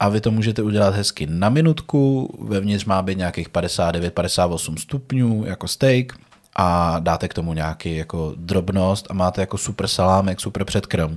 [0.00, 5.68] a vy to můžete udělat hezky na minutku, vevnitř má být nějakých 59-58 stupňů jako
[5.68, 6.12] steak
[6.56, 11.16] a dáte k tomu nějaký jako drobnost a máte jako super salámek, super předkrm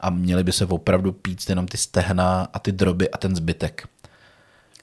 [0.00, 3.88] a měli by se opravdu pít jenom ty stehna a ty droby a ten zbytek.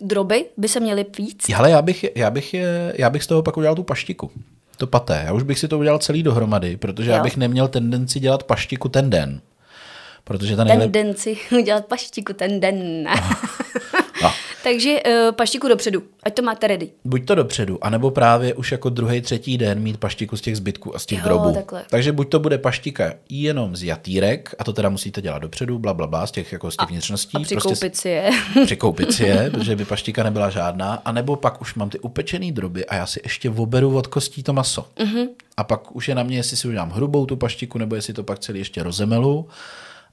[0.02, 1.44] Droby by se měly pít.
[1.56, 2.56] Ale já bych, já, bych
[2.94, 4.32] já bych z toho pak udělal tu paštiku.
[4.78, 5.24] To paté.
[5.26, 7.18] Já už bych si to udělal celý dohromady, protože Jo.
[7.18, 9.42] já bych neměl tendenci dělat paštiku ten den.
[10.24, 10.92] Protože ta nejlep...
[10.92, 13.08] Tendenci udělat paštiku ten den.
[14.24, 14.32] No.
[14.64, 16.90] Takže uh, paštiku dopředu, ať to máte ready.
[17.06, 20.96] Buď to dopředu, anebo právě už jako druhý, třetí den mít paštiku z těch zbytků
[20.96, 21.54] a z těch Jo, drobů.
[21.54, 21.84] takhle.
[21.90, 25.94] Takže buď to bude paštika jenom z jatýrek, a to teda musíte dělat dopředu, bla,
[25.94, 27.38] bla, bla, z těch, jako z těch vnitřností.
[27.38, 28.30] A přikoupit prostě si je.
[28.66, 32.86] přikoupit si je, protože by paštika nebyla žádná, anebo pak už mám ty upečený droby
[32.86, 34.86] a já si ještě oberu od kostí to maso.
[35.00, 35.10] Mhm.
[35.10, 35.28] Mm-hmm.
[35.58, 38.24] A pak už je na mě, jestli si udělám hrubou tu paštiku, nebo jestli to
[38.24, 39.48] pak celý ještě rozemelu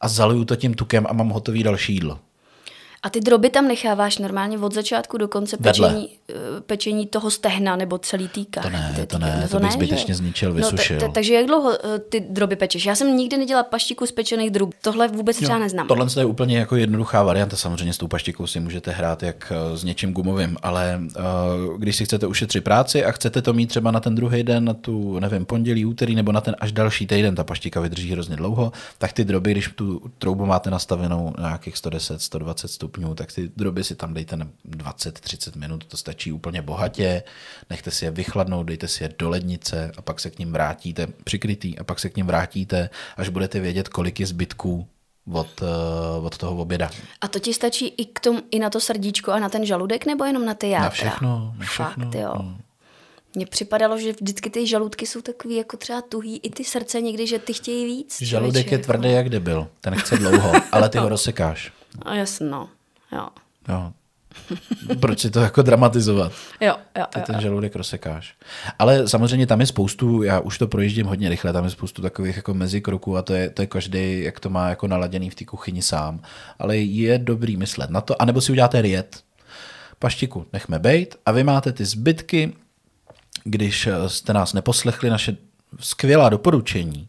[0.00, 2.18] a zaluju to tím tukem a mám hotový další jídlo.
[3.02, 5.88] A ty droby tam necháváš normálně od začátku do konce Vedle.
[5.88, 8.62] pečení, eh, pečení toho stehna nebo celý týka.
[8.62, 10.98] To ne, to ne, to bych zbytečně zničil, vysušil.
[11.00, 12.86] No, takže jak dlouho eh, ty droby pečeš?
[12.86, 14.74] Já jsem nikdy nedělala paštiku z pečených drub.
[14.82, 15.88] Tohle vůbec třeba neznám.
[15.88, 17.56] Tohle je úplně jako jednoduchá varianta.
[17.56, 21.00] Samozřejmě s tou paštikou si můžete hrát jak eh, s něčím gumovým, ale
[21.78, 24.74] když si chcete ušetřit práci a chcete to mít třeba na ten druhý den, na
[24.74, 28.72] tu, nevím, pondělí, úterý nebo na ten až další týden, ta paštika vydrží hrozně dlouho,
[28.98, 33.50] tak ty droby, když tu troubu máte nastavenou na nějakých 110, 120 stupňů, tak ty
[33.56, 37.22] droby si tam dejte na 20-30 minut, to stačí úplně bohatě,
[37.70, 41.06] nechte si je vychladnout, dejte si je do lednice a pak se k ním vrátíte,
[41.24, 44.86] přikrytý, a pak se k ním vrátíte, až budete vědět, kolik je zbytků
[45.32, 46.90] od, eh, od toho oběda.
[47.20, 50.06] A to ti stačí i, k tomu, i na to srdíčko a na ten žaludek,
[50.06, 50.84] nebo jenom na ty játra?
[50.84, 52.04] Na všechno, na všechno.
[52.04, 52.32] Fakt, jo.
[52.34, 52.58] no.
[53.34, 57.26] Mně připadalo, že vždycky ty žaludky jsou takový jako třeba tuhý, i ty srdce někdy,
[57.26, 58.22] že ty chtějí víc.
[58.22, 61.72] Žaludek člověče, je tvrdý jak debil, ten chce dlouho, ale ty ho rozsekáš.
[62.02, 62.68] A jasno,
[63.12, 63.28] jo.
[63.68, 63.92] Jo.
[65.00, 66.32] Proč si to jako dramatizovat?
[66.60, 67.24] Jo, jo, Ty jo.
[67.26, 68.34] ten žaludek rozsekáš.
[68.78, 72.36] Ale samozřejmě tam je spoustu, já už to projíždím hodně rychle, tam je spoustu takových
[72.36, 75.44] jako mezikroků a to je, to je každý, jak to má jako naladěný v té
[75.44, 76.20] kuchyni sám.
[76.58, 79.22] Ale je dobrý myslet na to, anebo si uděláte riet.
[79.98, 82.52] Paštiku nechme bejt a vy máte ty zbytky,
[83.44, 85.36] když jste nás neposlechli, naše
[85.80, 87.08] skvělá doporučení,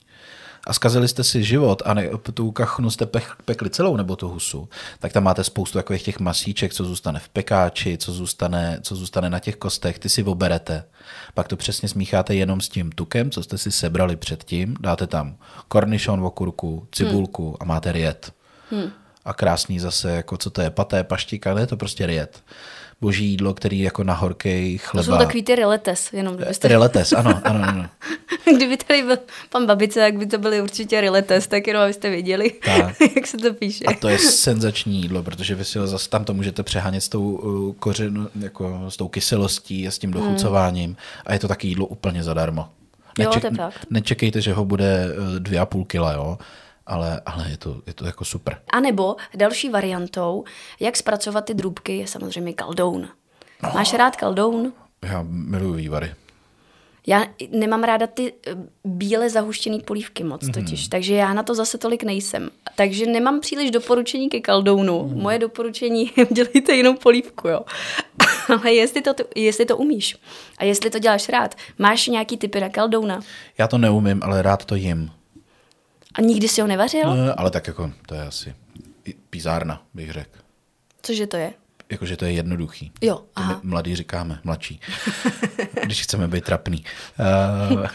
[0.63, 4.29] a zkazili jste si život a ne, tu kachnu jste pech, pekli celou nebo tu
[4.29, 8.95] husu, tak tam máte spoustu takových těch masíček, co zůstane v pekáči, co zůstane, co
[8.95, 10.83] zůstane na těch kostech, ty si oberete.
[11.33, 15.35] Pak to přesně smícháte jenom s tím tukem, co jste si sebrali předtím, dáte tam
[15.67, 17.55] kornišon, okurku, cibulku hmm.
[17.59, 18.33] a máte riet.
[18.71, 18.91] Hmm.
[19.25, 22.43] A krásný zase, jako co to je, paté, paštika, ne, to prostě riet
[23.01, 25.05] boží jídlo, který jako na horkej chleba.
[25.05, 26.67] To jsou takový ty riletes, jenom kdybyste...
[26.67, 27.89] Riletes, ano, ano, ano.
[28.55, 29.17] Kdyby tady byl
[29.49, 32.95] pan Babice, tak by to byly určitě riletes, tak jenom abyste věděli, tak.
[33.15, 33.85] jak se to píše.
[33.85, 37.31] A to je senzační jídlo, protože vy si zase tam to můžete přehánět s tou
[37.31, 40.23] uh, kořen, jako s tou kyselostí a s tím hmm.
[40.23, 40.97] dochucováním hmm.
[41.25, 42.69] a je to taky jídlo úplně zadarmo.
[43.19, 43.85] Neček, jo, to je fakt.
[43.89, 46.37] Nečekejte, že ho bude uh, dvě a půl kila, jo
[46.87, 48.57] ale, ale je, to, je to jako super.
[48.69, 50.43] A nebo další variantou,
[50.79, 53.07] jak zpracovat ty drůbky, je samozřejmě kaldoun.
[53.63, 53.71] No.
[53.73, 54.73] Máš rád kaldoun?
[55.01, 56.13] Já miluji vývary.
[57.07, 60.53] Já nemám ráda ty eh, bíle zahuštěné polívky moc mm-hmm.
[60.53, 62.49] totiž, takže já na to zase tolik nejsem.
[62.75, 65.07] Takže nemám příliš doporučení ke kaldounu.
[65.07, 65.21] Mm.
[65.21, 67.59] Moje doporučení je dělejte jenom polívku, jo.
[68.59, 70.17] Ale jestli to, jestli to umíš
[70.57, 73.19] a jestli to děláš rád, máš nějaký typy na kaldouna?
[73.57, 75.11] Já to neumím, ale rád to jim.
[76.17, 77.15] A nikdy si ho nevařil?
[77.15, 78.55] No, ale tak jako to je asi
[79.29, 80.39] pizárna, bych řekl.
[81.01, 81.53] Cože to je?
[81.89, 82.91] Jakože to je jednoduchý.
[83.01, 83.59] Jo, aha.
[83.63, 84.79] My mladý říkáme, mladší.
[85.83, 86.83] Když chceme být trapný.
[87.73, 87.87] Uh,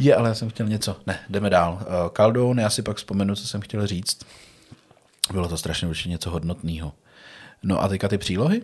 [0.00, 0.96] je, ale já jsem chtěl něco.
[1.06, 1.72] Ne, jdeme dál.
[1.72, 4.18] Uh, eh, Kaldoun, já si pak vzpomenu, co jsem chtěl říct.
[5.32, 6.92] Bylo to strašně určitě něco hodnotného.
[7.62, 8.62] No a teďka ty přílohy?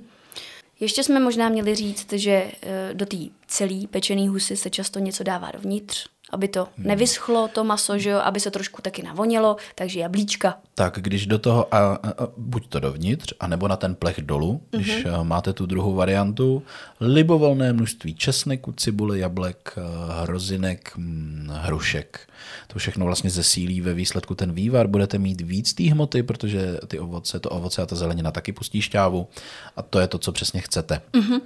[0.80, 5.24] Ještě jsme možná měli říct, že uh, do té celé pečené husy se často něco
[5.24, 6.86] dává dovnitř aby to hmm.
[6.86, 10.58] nevyschlo to maso, že jo, aby se trošku taky navonilo, takže jablíčka.
[10.74, 11.98] Tak když do toho, a, a,
[12.36, 15.24] buď to dovnitř, anebo na ten plech dolů, když mm-hmm.
[15.24, 16.62] máte tu druhou variantu,
[17.00, 19.82] libovolné množství česneku, cibule, jablek, eh,
[20.22, 22.20] hrozinek, hm, hrušek.
[22.66, 24.86] To všechno vlastně zesílí ve výsledku ten vývar.
[24.86, 28.80] Budete mít víc té hmoty, protože ty ovoce, to ovoce a ta zelenina taky pustí
[28.80, 29.28] šťávu
[29.76, 31.00] a to je to, co přesně chcete.
[31.12, 31.40] Mm-hmm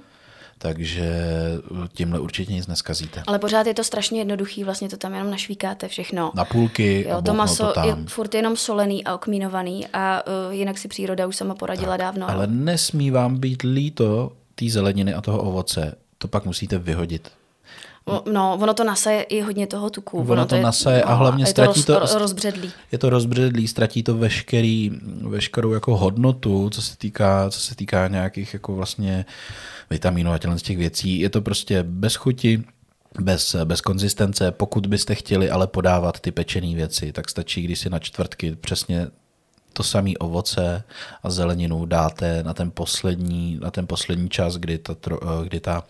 [0.57, 1.13] takže
[1.93, 3.23] tímhle určitě nic neskazíte.
[3.27, 6.31] Ale pořád je to strašně jednoduchý, vlastně to tam jenom našvíkáte všechno.
[6.35, 7.87] Na půlky jo, to maso to tam.
[7.87, 11.99] je furt jenom solený a okmínovaný a uh, jinak si příroda už sama poradila tak,
[11.99, 12.29] dávno.
[12.29, 15.95] Ale nesmí vám být líto té zeleniny a toho ovoce.
[16.17, 17.31] To pak musíte vyhodit.
[18.31, 20.17] No, ono to nasaje i hodně toho tuku.
[20.17, 22.71] Ono, ono to, to nasaje no, a hlavně a ztratí to, roz, to rozbředlý.
[22.91, 24.91] Je to rozbředlý, ztratí to veškerý,
[25.21, 29.25] veškerou jako hodnotu, co se týká, co se týká nějakých jako vlastně
[29.89, 31.19] vitaminů a z těch věcí.
[31.19, 32.63] Je to prostě bez chuti,
[33.19, 34.51] bez, bez konzistence.
[34.51, 39.07] Pokud byste chtěli ale podávat ty pečené věci, tak stačí, když si na čtvrtky přesně
[39.77, 40.83] to samé ovoce
[41.23, 44.95] a zeleninu dáte na ten poslední, na ten poslední čas, kdy ta,
[45.43, 45.83] kdy ta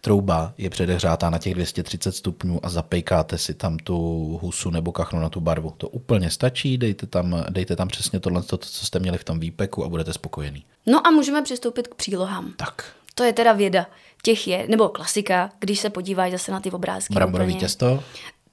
[0.00, 3.96] trouba je předehřátá na těch 230 stupňů a zapejkáte si tam tu
[4.42, 5.74] husu nebo kachnu na tu barvu.
[5.76, 9.40] To úplně stačí, dejte tam, dejte tam přesně tohle, to, co jste měli v tom
[9.40, 10.64] výpeku a budete spokojení.
[10.86, 12.52] No a můžeme přistoupit k přílohám.
[12.56, 12.84] Tak.
[13.18, 13.86] To je teda věda.
[14.22, 17.14] Těch je, nebo klasika, když se podíváš zase na ty obrázky.
[17.14, 17.60] Bramborový úplně.
[17.60, 18.02] těsto?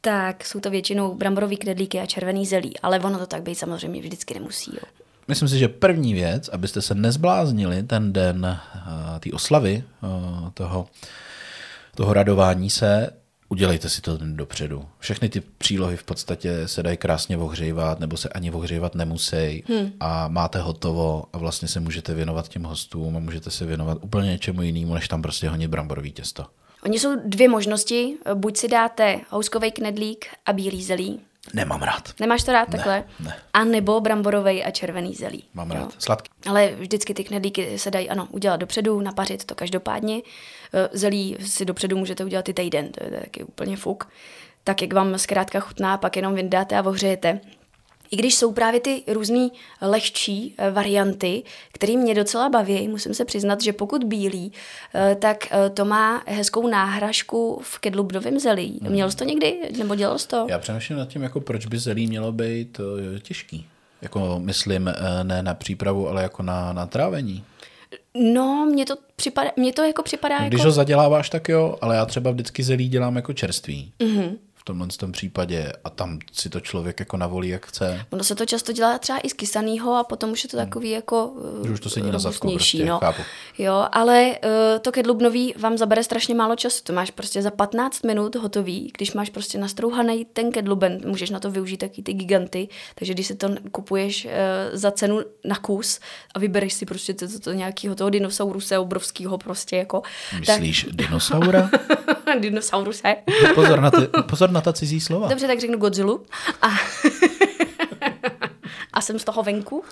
[0.01, 4.01] Tak jsou to většinou bramborový knedlíky a červený zelí, ale ono to tak být samozřejmě
[4.01, 4.71] vždycky nemusí.
[4.73, 4.89] Jo.
[5.27, 10.87] Myslím si, že první věc, abyste se nezbláznili ten den uh, té oslavy, uh, toho,
[11.95, 13.09] toho radování se,
[13.53, 14.85] udělejte si to dopředu.
[14.99, 19.91] Všechny ty přílohy v podstatě se dají krásně ohřívat, nebo se ani ohřívat nemusí hmm.
[19.99, 24.29] a máte hotovo a vlastně se můžete věnovat těm hostům a můžete se věnovat úplně
[24.29, 26.45] něčemu jinému, než tam prostě honit bramborový těsto.
[26.83, 28.17] Oni jsou dvě možnosti.
[28.33, 31.19] Buď si dáte houskový knedlík a bílý zelí,
[31.53, 32.19] Nemám rád.
[32.19, 33.03] Nemáš to rád ne, takhle?
[33.19, 33.35] Ne.
[33.53, 35.43] A nebo bramborový a červený zelí.
[35.53, 35.81] Mám rád.
[35.81, 35.89] Jo.
[35.99, 36.29] Sladký.
[36.49, 40.21] Ale vždycky ty knedlíky se dají, ano, udělat dopředu, napařit to každopádně.
[40.73, 44.09] Eh, zelí si dopředu můžete udělat i týden, to je taky úplně fuk.
[44.63, 47.39] Tak, jak vám zkrátka chutná, pak jenom vyndáte a ohřejete.
[48.11, 49.49] I když jsou právě ty různé
[49.81, 54.51] lehčí eh, varianty, které mě docela baví, musím se přiznat, že pokud bílý,
[54.95, 58.79] eh, tak to má hezkou náhražku v kedlubnovém zelí.
[58.81, 58.89] Mm.
[58.89, 60.45] Měl jsi to někdy, nebo dělal jsi to?
[60.49, 62.81] Já přemýšlím nad tím, jako proč by zelí mělo být
[63.21, 63.67] těžký.
[64.01, 67.43] Jako myslím ne na přípravu, ale jako na, na trávení.
[68.17, 70.67] No, mně to, připadá, mně to jako připadá Když jako...
[70.67, 73.93] ho zaděláváš, tak jo, ale já třeba vždycky zelí dělám jako čerstvý.
[73.99, 78.05] Mm-hmm v tomhle tom případě a tam si to člověk jako navolí, jak chce.
[78.09, 80.65] Ono se to často dělá třeba i z kysanýho a potom už je to hmm.
[80.65, 81.33] takový jako
[81.65, 82.99] Že už to sedí na zadku prostě, no.
[82.99, 83.21] chápu.
[83.57, 86.83] Jo, ale uh, to kedlubnový vám zabere strašně málo času.
[86.83, 91.39] To máš prostě za 15 minut hotový, když máš prostě nastrouhaný ten kedluben, můžeš na
[91.39, 94.31] to využít taky ty giganty, takže když se to kupuješ uh,
[94.73, 95.99] za cenu na kus
[96.35, 100.01] a vybereš si prostě to, to, to nějakého toho dinosauruse obrovského prostě jako.
[100.39, 100.95] Myslíš tak...
[100.95, 101.69] dinosaura?
[102.39, 103.15] Dinosauruse.
[103.55, 105.27] Pozor na, ty, pozor na ta cizí slova.
[105.27, 106.19] Dobře, tak řeknu Godzilla.
[106.61, 106.67] A,
[108.93, 109.83] a jsem z toho venku.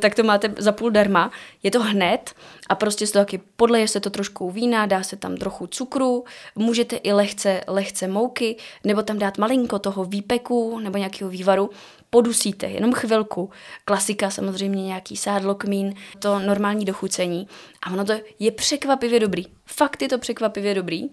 [0.00, 1.30] Tak to máte za půl darma.
[1.62, 2.34] Je to hned
[2.68, 6.24] a prostě z toho taky podleje se to trošku vína, dá se tam trochu cukru,
[6.54, 11.70] můžete i lehce, lehce mouky, nebo tam dát malinko toho výpeku nebo nějakého vývaru
[12.10, 13.50] podusíte, jenom chvilku.
[13.84, 17.48] Klasika samozřejmě nějaký sádlo, kmín, to normální dochucení.
[17.82, 19.44] A ono to je překvapivě dobrý.
[19.66, 21.08] Fakt je to překvapivě dobrý.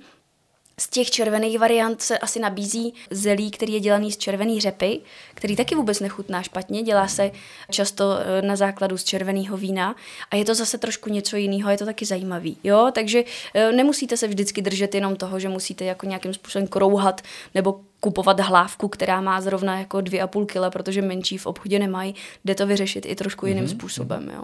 [0.79, 4.99] Z těch červených variant se asi nabízí zelí, který je dělaný z červený řepy,
[5.33, 7.31] který taky vůbec nechutná špatně, dělá se
[7.71, 9.95] často eh, na základu z červeného vína
[10.31, 12.57] a je to zase trošku něco jiného, je to taky zajímavý.
[12.63, 12.91] Jo?
[12.93, 17.21] Takže eh, nemusíte se vždycky držet jenom toho, že musíte jako nějakým způsobem krouhat
[17.55, 21.79] nebo kupovat hlávku, která má zrovna jako dvě a půl kila, protože menší v obchodě
[21.79, 22.15] nemají,
[22.45, 23.77] jde to vyřešit i trošku jiným mm-hmm.
[23.77, 24.31] způsobem.
[24.35, 24.43] Jo?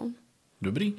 [0.62, 0.94] Dobrý.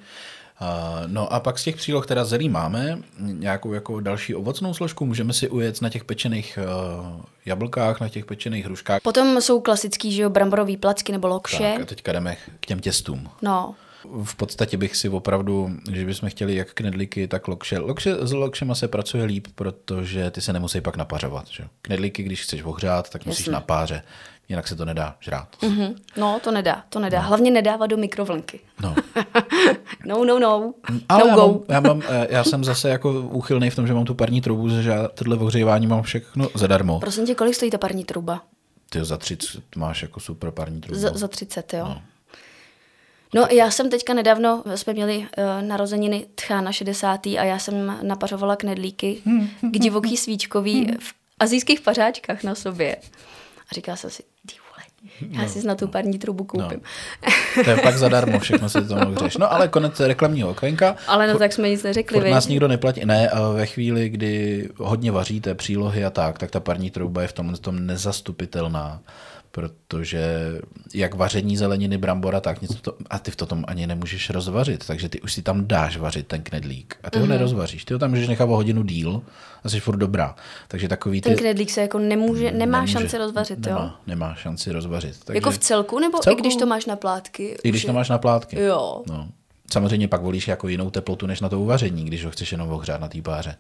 [0.60, 0.66] Uh,
[1.06, 5.32] no a pak z těch příloh teda zelí máme nějakou jako další ovocnou složku, můžeme
[5.32, 9.02] si ujet na těch pečených uh, jablkách, na těch pečených hruškách.
[9.02, 11.72] Potom jsou klasický, že jo, bramborový placky nebo lokše.
[11.72, 13.30] Tak a teďka jdeme k těm těstům.
[13.42, 13.74] No,
[14.24, 17.78] v podstatě bych si opravdu, když bychom chtěli jak knedlíky, tak lokše.
[17.78, 21.48] lokše s lokšema se pracuje líp, protože ty se nemusí pak napařovat.
[21.48, 21.64] Že?
[21.82, 23.52] Knedlíky, když chceš ohřát, tak musíš Jasně.
[23.52, 24.02] na páře.
[24.48, 25.56] Jinak se to nedá žrát.
[25.62, 25.94] Mm-hmm.
[26.16, 27.22] No, to nedá, to nedá.
[27.22, 27.28] No.
[27.28, 28.60] Hlavně nedávat do mikrovlnky.
[28.82, 28.94] No.
[30.06, 30.74] No, no, no.
[31.08, 31.46] Ale no já, go.
[31.46, 34.40] mám, já, mám, eh, já jsem zase jako úchylný v tom, že mám tu parní
[34.40, 37.00] trubu, že já tohle ohřívání mám všechno zadarmo.
[37.00, 38.42] Prosím tě, kolik stojí ta parní truba?
[38.90, 41.00] Ty za 30 máš jako super parní trubu.
[41.00, 41.84] Za, za 30, jo.
[41.84, 42.02] No.
[43.34, 45.26] No já jsem teďka nedávno, jsme měli uh,
[45.68, 47.26] narozeniny tchá na 60.
[47.26, 49.22] a já jsem napařovala knedlíky
[49.60, 52.96] k divoký svíčkový v azijských pařáčkách na sobě.
[53.70, 54.22] A říkala jsem si,
[55.30, 55.48] já no.
[55.48, 56.80] si na tu parní trubu koupím.
[57.56, 57.64] No.
[57.64, 59.36] To je pak zadarmo, všechno si to hřeš.
[59.36, 60.96] No ale konec reklamního okénka.
[61.06, 62.20] Ale no tak jsme nic neřekli.
[62.20, 63.04] Furt nás nikdo neplatí.
[63.04, 67.28] Ne, a ve chvíli, kdy hodně vaříte přílohy a tak, tak ta parní trouba je
[67.28, 69.00] v tomhle tom nezastupitelná
[69.52, 70.22] protože
[70.94, 75.08] jak vaření zeleniny brambora, tak nic to, a ty v tom ani nemůžeš rozvařit, takže
[75.08, 77.20] ty už si tam dáš vařit ten knedlík a ty mm-hmm.
[77.20, 77.32] ho mhm.
[77.32, 79.22] nerozvaříš, ty ho tam můžeš nechat o hodinu díl
[79.64, 80.34] a jsi furt dobrá.
[80.68, 81.38] Takže takový ten ty...
[81.38, 83.90] knedlík se jako nemůže, nemá nemůže, šanci rozvařit, nemá, jo?
[84.06, 85.24] Nemá šanci rozvařit.
[85.24, 85.36] Takže...
[85.36, 87.58] Jako v celku, nebo v celku, i když to máš na plátky?
[87.64, 87.86] I když je...
[87.86, 88.60] to máš na plátky.
[88.60, 89.02] Jo.
[89.08, 89.28] No.
[89.72, 93.00] Samozřejmě pak volíš jako jinou teplotu než na to uvaření, když ho chceš jenom ohřát
[93.00, 93.56] na té páře.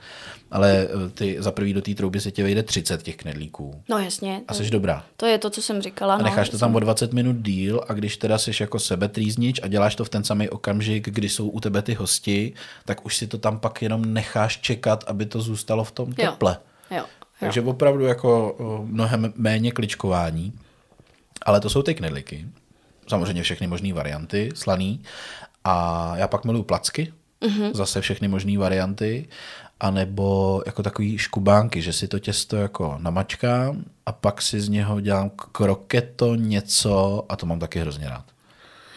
[0.50, 3.82] Ale eh, ty za prvý do té trouby se ti vejde 30 těch knedlíků.
[3.88, 4.42] No jasně.
[4.48, 5.04] A jsi dobrá.
[5.16, 6.14] To je to, co jsem říkala.
[6.14, 9.60] A necháš no, to tam o 20 minut díl a když teda jsi jako sebetrýznič
[9.62, 12.52] a děláš to v ten samý okamžik, kdy jsou u tebe ty hosti,
[12.84, 16.56] tak už si to tam pak jenom necháš čekat, aby to zůstalo v tom teple.
[16.90, 16.96] Jo.
[16.96, 17.04] Jo.
[17.40, 20.52] Takže opravdu jako mnohem méně kličkování.
[21.42, 22.46] Ale to jsou ty knedlíky.
[23.08, 25.02] Samozřejmě všechny možné varianty, slaný.
[25.64, 27.74] A já pak miluju placky, mm-hmm.
[27.74, 29.28] zase všechny možné varianty,
[29.80, 35.00] anebo jako takový škubánky, že si to těsto jako namačkám a pak si z něho
[35.00, 38.24] dělám kroketo něco a to mám taky hrozně rád.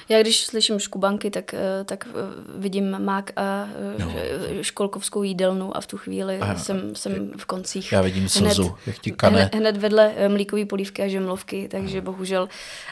[0.09, 2.13] Já když slyším škubanky, tak, eh, tak eh,
[2.57, 4.13] vidím mák a no.
[4.61, 7.91] školkovskou jídelnu a v tu chvíli a, jsem, jsem v koncích.
[7.91, 9.39] Já vidím slzu, hned, jak ti kane.
[9.39, 12.49] Hned, hned vedle mlíkový polívky a žemlovky, takže bohužel.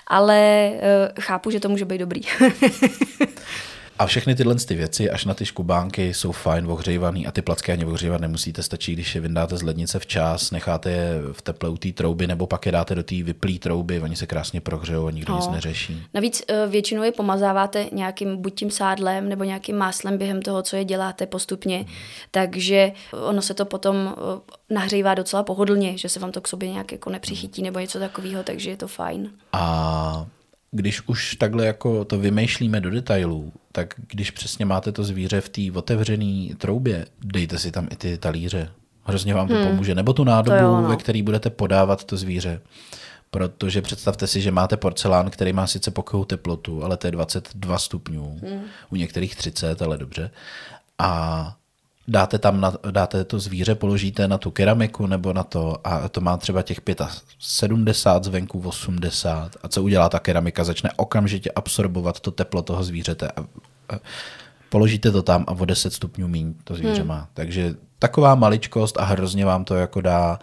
[0.07, 0.71] Ale
[1.19, 2.21] chápu, že to může být dobrý.
[4.01, 7.71] A všechny tyhle ty věci, až na ty škubánky, jsou fajn ohřejvaný a ty placky
[7.71, 11.77] ani ohřívat nemusíte, stačí, když je vyndáte z lednice včas, necháte je v teple u
[11.77, 15.11] té trouby nebo pak je dáte do té vyplý trouby, oni se krásně prohřejou a
[15.11, 15.39] nikdo no.
[15.39, 16.03] nic neřeší.
[16.13, 20.75] Navíc eh, většinou je pomazáváte nějakým buď tím sádlem nebo nějakým máslem během toho, co
[20.75, 21.87] je děláte postupně, hmm.
[22.31, 26.69] takže ono se to potom eh, nahřívá docela pohodlně, že se vám to k sobě
[26.69, 29.29] nějak jako nepřichytí nebo něco takového, takže je to fajn.
[29.53, 30.27] A
[30.71, 35.49] když už takhle jako to vymýšlíme do detailů, tak když přesně máte to zvíře v
[35.49, 38.71] té otevřené troubě, dejte si tam i ty talíře.
[39.03, 39.67] Hrozně vám to hmm.
[39.67, 39.95] pomůže.
[39.95, 40.89] Nebo tu nádobu, jo, no.
[40.89, 42.61] ve které budete podávat to zvíře.
[43.31, 47.77] Protože představte si, že máte porcelán, který má sice pokojou teplotu, ale to je 22
[47.77, 48.61] stupňů, hmm.
[48.89, 50.31] u některých 30, ale dobře.
[50.99, 51.55] A
[52.07, 56.21] dáte tam, na, dáte to zvíře, položíte na tu keramiku nebo na to a to
[56.21, 56.81] má třeba těch
[57.39, 63.27] 75 zvenku 80 a co udělá ta keramika, začne okamžitě absorbovat to teplo toho zvířete
[63.27, 63.41] a,
[63.89, 63.99] a
[64.69, 67.07] položíte to tam a o 10 stupňů míň to zvíře hmm.
[67.07, 67.27] má.
[67.33, 70.39] Takže taková maličkost a hrozně vám to jako dá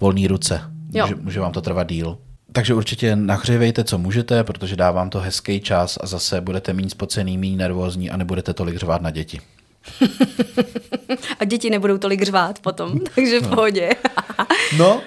[0.00, 0.60] volné ruce.
[1.02, 2.18] Může, může vám to trvat díl.
[2.52, 7.38] Takže určitě nahřívejte, co můžete, protože dávám to hezký čas a zase budete méně spocený,
[7.38, 9.40] méně nervózní a nebudete tolik řvát na děti.
[11.38, 13.48] a děti nebudou tolik řvát potom, takže v no.
[13.48, 13.90] pohodě.
[14.78, 15.02] no,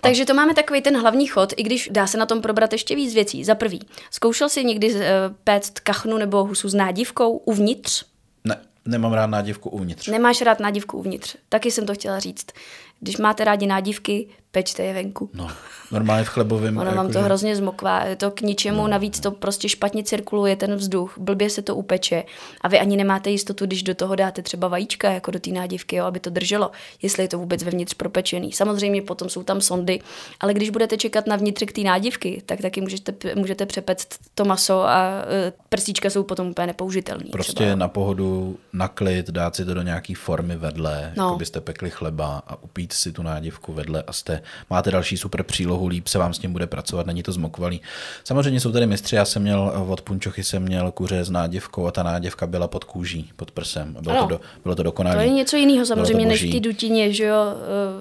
[0.00, 2.94] takže to máme takový ten hlavní chod, i když dá se na tom probrat ještě
[2.94, 3.44] víc věcí.
[3.44, 5.00] Za prvý, zkoušel jsi někdy uh,
[5.44, 8.04] péct kachnu nebo husu s nádivkou uvnitř?
[8.44, 10.08] Ne, nemám rád nádivku uvnitř.
[10.08, 11.36] Nemáš rád nádivku uvnitř.
[11.48, 12.46] Taky jsem to chtěla říct.
[13.00, 15.30] Když máte rádi nádívky, pečte je venku.
[15.34, 15.48] No,
[15.92, 16.78] normálně v chlebovém.
[16.78, 20.04] Ono vám to jakože- hrozně zmokvá, je to k ničemu, no, navíc to prostě špatně
[20.04, 22.24] cirkuluje ten vzduch, blbě se to upeče
[22.60, 25.96] a vy ani nemáte jistotu, když do toho dáte třeba vajíčka jako do té nádívky,
[25.96, 26.70] jo, aby to drželo,
[27.02, 28.52] jestli je to vůbec vevnitř propečený.
[28.52, 30.00] Samozřejmě potom jsou tam sondy,
[30.40, 34.82] ale když budete čekat na vnitřek té nádívky, tak taky můžete, můžete přepect to maso
[34.82, 35.02] a
[35.48, 37.30] e, prsíčka jsou potom úplně nepoužitelný.
[37.30, 37.74] Prostě třeba.
[37.74, 41.24] na pohodu, na klid, dát si to do nějaký formy vedle, No.
[41.24, 45.42] jako byste pekli chleba a upít si tu nádivku vedle a jste, máte další super
[45.42, 47.80] přílohu, líp se vám s tím bude pracovat, není to zmokvalý.
[48.24, 51.86] Samozřejmě jsou tady mistři, já jsem měl eh, od Punčochy jsem měl kuře s nádivkou
[51.86, 53.94] a ta nádivka byla pod kůží, pod prsem.
[53.98, 54.28] A bylo, Ano.
[54.28, 55.16] to, do, bylo to dokonalé.
[55.16, 57.36] To je něco jiného samozřejmě než té dutině, že jo,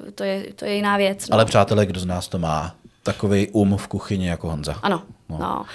[0.07, 1.29] e, to je, to je jiná věc.
[1.29, 1.33] No.
[1.33, 2.75] Ale přátelé, kdo z nás to má?
[3.03, 4.79] Takový um v kuchyni jako Honza.
[4.83, 5.37] Ano, no.
[5.37, 5.65] no.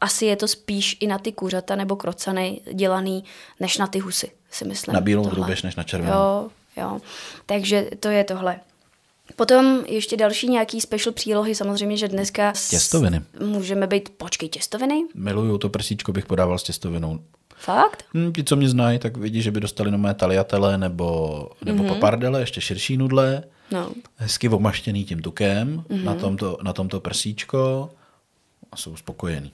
[0.00, 3.24] Asi je to spíš i na ty kuřata nebo krocany dělaný,
[3.60, 4.94] než na ty husy, si myslím.
[4.94, 6.12] Na bílou drůbež než na červenou.
[6.16, 7.00] Jo, jo.
[7.46, 8.60] Takže to je tohle.
[9.36, 12.52] Potom ještě další nějaký special přílohy, samozřejmě, že dneska...
[12.54, 13.22] s- Těstoviny.
[13.40, 15.02] Můžeme být, počkej, těstoviny?
[15.14, 17.18] Miluju to prsíčko, bych podával s těstovinou.
[17.56, 18.04] Fakt?
[18.14, 21.88] Hm, ti, co mě znají, tak vidí, že by dostali nové taliatele nebo, nebo mm-hmm.
[21.94, 23.90] papardele, ještě širší nudle, No.
[24.16, 26.04] hezky omaštěný tím tukem mm-hmm.
[26.04, 27.90] na, tomto, na tomto prsíčko
[28.72, 29.52] a jsou spokojení.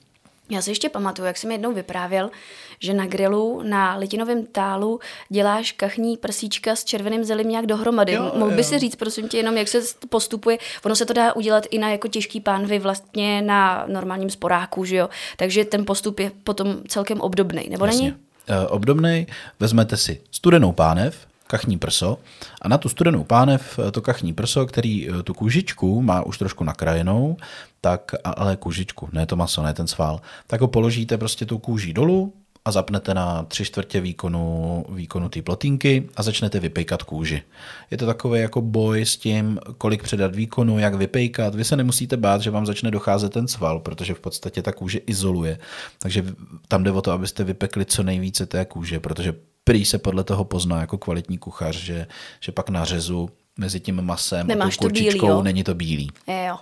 [0.50, 2.30] Já si ještě pamatuju, jak jsem jednou vyprávěl,
[2.78, 8.12] že na grilu na litinovém tálu děláš kachní prsíčka s červeným zelím nějak dohromady.
[8.12, 10.58] Jo, Mohl by si říct, prosím tě, jenom jak se postupuje.
[10.84, 14.96] Ono se to dá udělat i na jako těžký pánvy vlastně na normálním sporáku, že
[14.96, 15.08] jo.
[15.36, 18.14] Takže ten postup je potom celkem obdobný, nebo není?
[18.46, 19.26] E, obdobný,
[19.60, 22.18] vezmete si studenou pánev, kachní prso
[22.62, 26.38] a na tu studenou pánev e, to kachní prso, který e, tu kůžičku má už
[26.38, 27.36] trošku nakrajenou,
[27.80, 31.92] tak, ale kůžičku, ne to maso, ne ten sval, tak ho položíte prostě tou kůží
[31.92, 32.32] dolů
[32.64, 37.42] a zapnete na tři čtvrtě výkonu, výkonu té plotínky a začnete vypejkat kůži.
[37.90, 41.54] Je to takový jako boj s tím, kolik předat výkonu, jak vypejkat.
[41.54, 44.98] Vy se nemusíte bát, že vám začne docházet ten sval, protože v podstatě ta kůže
[44.98, 45.58] izoluje.
[45.98, 46.24] Takže
[46.68, 49.34] tam jde o to, abyste vypekli co nejvíce té kůže, protože
[49.64, 52.06] prý se podle toho pozná jako kvalitní kuchař, že,
[52.40, 55.42] že pak na řezu mezi tím masem Nemáš a to tou bílý, kurčičkou jo?
[55.42, 56.10] není to bílý.
[56.26, 56.56] Je, jo.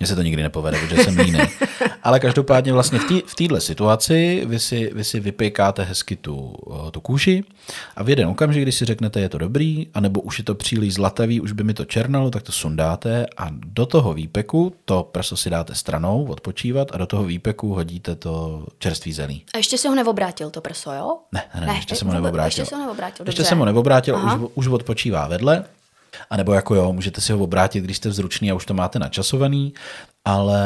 [0.00, 1.38] Mně se to nikdy nepovede, protože jsem líný.
[2.02, 6.54] Ale každopádně vlastně v té v téhle situaci vy si, vy si vypejkáte hezky tu,
[6.70, 7.44] eh, tu kůži
[7.96, 10.94] a v jeden okamžik, když si řeknete, je to dobrý, anebo už je to příliš
[10.94, 15.36] zlatavý, už by mi to černalo, tak to sundáte a do toho výpeku to prso
[15.36, 19.44] si dáte stranou odpočívat a do toho výpeku hodíte to čerstvý zelí.
[19.54, 21.18] A ještě se ho neobrátil to prso, jo?
[21.32, 22.60] Ne, ne, ne, ještě jsem ho neobrátil.
[22.60, 25.64] Ještě se ho neobrátil, Ještě jsem ho neobrátil, už, už odpočívá vedle.
[26.30, 28.98] A nebo jako jo, můžete si ho obrátit, když jste vzručný a už to máte
[28.98, 29.74] načasovaný,
[30.24, 30.60] ale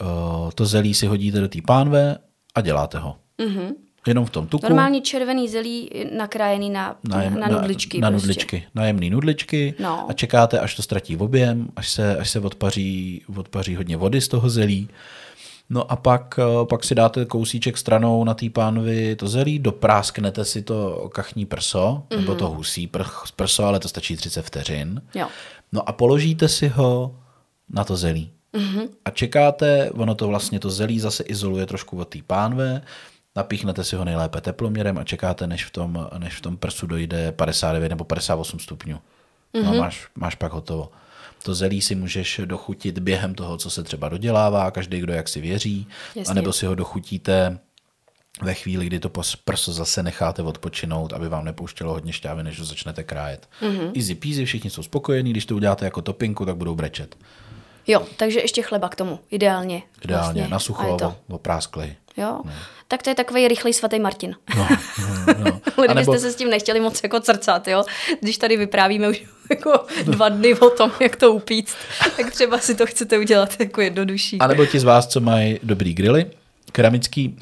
[0.00, 2.16] uh, to zelí si hodíte do té pánve
[2.54, 3.16] a děláte ho.
[3.38, 3.68] Mm-hmm.
[4.06, 4.66] Jenom v tom tuku.
[4.66, 8.00] Normálně červený zelí nakrájený na, na, na nudličky.
[8.00, 8.26] Na, na prostě.
[8.28, 10.10] nudličky, na jemný nudličky No.
[10.10, 14.28] a čekáte, až to ztratí objem, až se, až se odpaří, odpaří hodně vody z
[14.28, 14.88] toho zelí.
[15.70, 20.44] No a pak, eh, pak si dáte kousíček stranou na té pánvi to zelí, doprásknete
[20.44, 22.20] si to kachní prso, mm-hmm.
[22.20, 25.02] nebo to husí pr- prso, ale to stačí 30 vteřin.
[25.14, 25.28] Jo.
[25.72, 27.16] No a položíte si ho
[27.68, 28.30] na to zelí.
[28.54, 28.88] Mm-hmm.
[29.04, 32.82] A čekáte, ono to vlastně to zelí zase izoluje trošku od té pánve,
[33.36, 37.32] napíchnete si ho nejlépe teploměrem a čekáte, než v tom, než v tom prsu dojde
[37.32, 38.96] 59 nebo 58 stupňů.
[39.54, 39.64] Mm-hmm.
[39.64, 40.90] No a máš, máš pak hotovo.
[41.44, 45.40] To zelí si můžeš dochutit během toho, co se třeba dodělává, každý, kdo jak si
[45.40, 46.30] věří, Jasně.
[46.30, 47.58] anebo si ho dochutíte
[48.42, 49.10] ve chvíli, kdy to
[49.44, 53.48] prso zase necháte odpočinout, aby vám nepouštělo hodně šťávy, než ho začnete krájet.
[53.62, 53.92] Mm-hmm.
[53.96, 57.16] Easy peasy, všichni jsou spokojení, když to uděláte jako topinku, tak budou brečet.
[57.86, 59.82] Jo, takže ještě chleba k tomu, ideálně.
[60.04, 60.50] Ideálně, vlastně.
[60.50, 61.16] na je sucho, to.
[61.28, 61.96] oprásklej.
[62.16, 62.40] Jo,
[62.88, 64.36] tak to je takový rychlej svatý Martin.
[64.56, 65.60] No, no, no.
[65.84, 67.84] Kdybyste nebo, se s tím nechtěli moc jako crcat, jo?
[68.20, 71.76] Když tady vyprávíme už jako dva dny o tom, jak to upíct,
[72.16, 74.38] tak třeba si to chcete udělat jako jednodušší.
[74.38, 76.26] a nebo ti z vás, co mají dobrý grily,
[76.72, 77.38] keramický,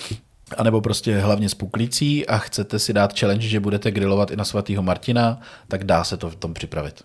[0.58, 4.44] anebo prostě hlavně s puklící a chcete si dát challenge, že budete grilovat i na
[4.44, 7.02] svatýho Martina, tak dá se to v tom připravit.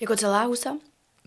[0.00, 0.70] Jako celá husa?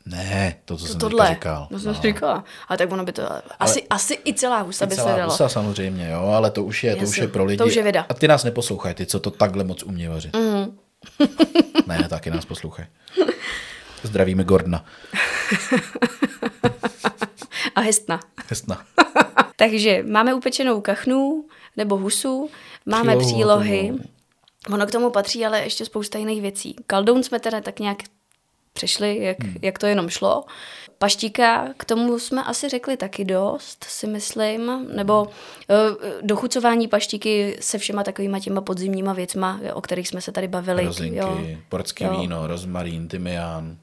[0.06, 1.28] Ne, to, co jsem Tohle.
[1.30, 1.68] říkal.
[1.72, 2.43] To jsem říkala.
[2.68, 3.22] Ale tak ono by to...
[3.60, 5.32] Asi, asi i celá husa by se Celá dalo.
[5.32, 7.58] husa samozřejmě, jo, ale to už je, to už Jasně, je pro lidi.
[7.58, 8.06] to už je věda.
[8.10, 10.36] A ty nás neposlouchají, ty, co to takhle moc umějí vařit.
[10.36, 10.78] Mm.
[11.88, 12.88] ne, taky nás poslouchají.
[14.04, 14.86] Zdravíme Gordona.
[17.76, 18.20] A hestna.
[18.49, 18.82] Hezna.
[19.56, 21.45] Takže máme upečenou kachnu
[21.78, 22.49] nebo husu,
[22.86, 23.32] máme Přílohu
[23.62, 23.93] přílohy.
[24.74, 26.76] Ono k tomu patří ale ještě spousta jiných věcí.
[26.88, 27.97] Kaldoun jsme teda tak nějak
[28.74, 29.55] přešli, jak, hmm.
[29.61, 30.43] jak to jenom šlo.
[30.97, 35.30] Paštíka, k tomu jsme asi řekli taky dost, si myslím, nebo uh,
[36.22, 40.86] dochucování paštíky se všema takovýma těma podzimníma věcma, o kterých jsme se tady bavili.
[40.86, 41.39] Rozinky, jo.
[41.69, 42.19] portský Jo.
[42.19, 43.78] víno, rozmarín, tymián.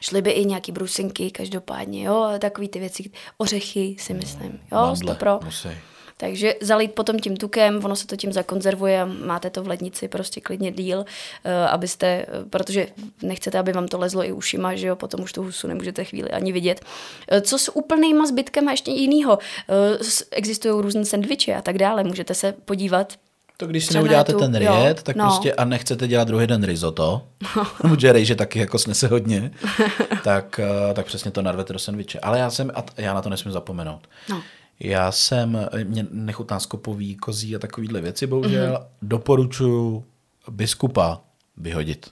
[0.00, 5.14] Šly by i nějaký brusinky, každopádně, jo, takový ty věci, ořechy si myslím, jo, Mandle
[5.14, 5.40] pro.
[5.44, 5.68] musí.
[6.16, 10.08] Takže zalít potom tím tukem, ono se to tím zakonzervuje a máte to v lednici
[10.08, 11.04] prostě klidně díl,
[11.44, 12.86] eh, abyste, eh, protože
[13.22, 16.30] nechcete, aby vám to lezlo i ušima, že jo, potom už tu husu nemůžete chvíli
[16.30, 16.80] ani vidět.
[17.28, 19.38] Eh, Co s úplnýma zbytkama ještě jinýho?
[20.30, 23.12] Existují různé sendviče a tak dále, můžete se podívat
[23.56, 24.76] To když si neuděláte YouTube, ten jo.
[24.76, 25.24] riet, tak No.
[25.24, 27.22] prostě a nechcete dělat druhý den risotto,
[27.82, 29.50] protože rejže taky jako snese hodně,
[30.24, 30.60] tak,
[30.94, 32.20] tak přesně to narvete do sendviče.
[32.20, 34.08] Ale já jsem, a já na to nesmím zapomenout.
[34.30, 34.42] No.
[34.80, 38.74] Já jsem, mě nechutná skopový, kozí a takovýhle věci, bohužel.
[38.74, 38.86] Mm-hmm.
[39.02, 40.04] Doporučuji
[40.50, 41.20] biskupa
[41.56, 42.10] vyhodit.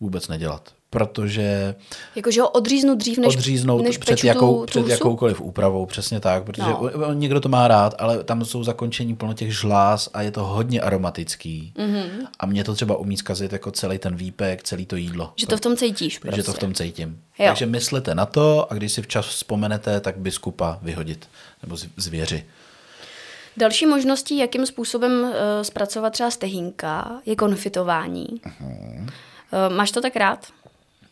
[0.00, 0.74] Vůbec nedělat.
[0.92, 1.74] Protože
[2.16, 6.44] Jakože ho odříznu dřív, než, odříznout než před, jakou, tu, před jakoukoliv úpravou, přesně tak,
[6.44, 7.12] protože No.
[7.12, 10.80] někdo to má rád, ale tam jsou zakončení plno těch žláz a je to hodně
[10.80, 11.72] aromatický.
[11.78, 11.92] Mhm.
[11.94, 12.26] Mm-hmm.
[12.40, 15.32] A mě to třeba umí zkazit jako celý ten výpek, celý to jídlo.
[15.36, 16.36] Že to v tom cítíš prostě.
[16.36, 17.18] Že to v tom cítím.
[17.38, 17.46] Jo.
[17.46, 21.28] Takže myslete na to a když si včas vzpomenete, tak biskupa vyhodit.
[21.62, 22.44] Nebo zvěři.
[23.56, 25.30] Další možností, jakým způsobem uh,
[25.62, 28.26] zpracovat třeba stehínka, je konfitování.
[28.26, 29.00] Uh-huh.
[29.02, 30.46] Uh, máš to tak rád?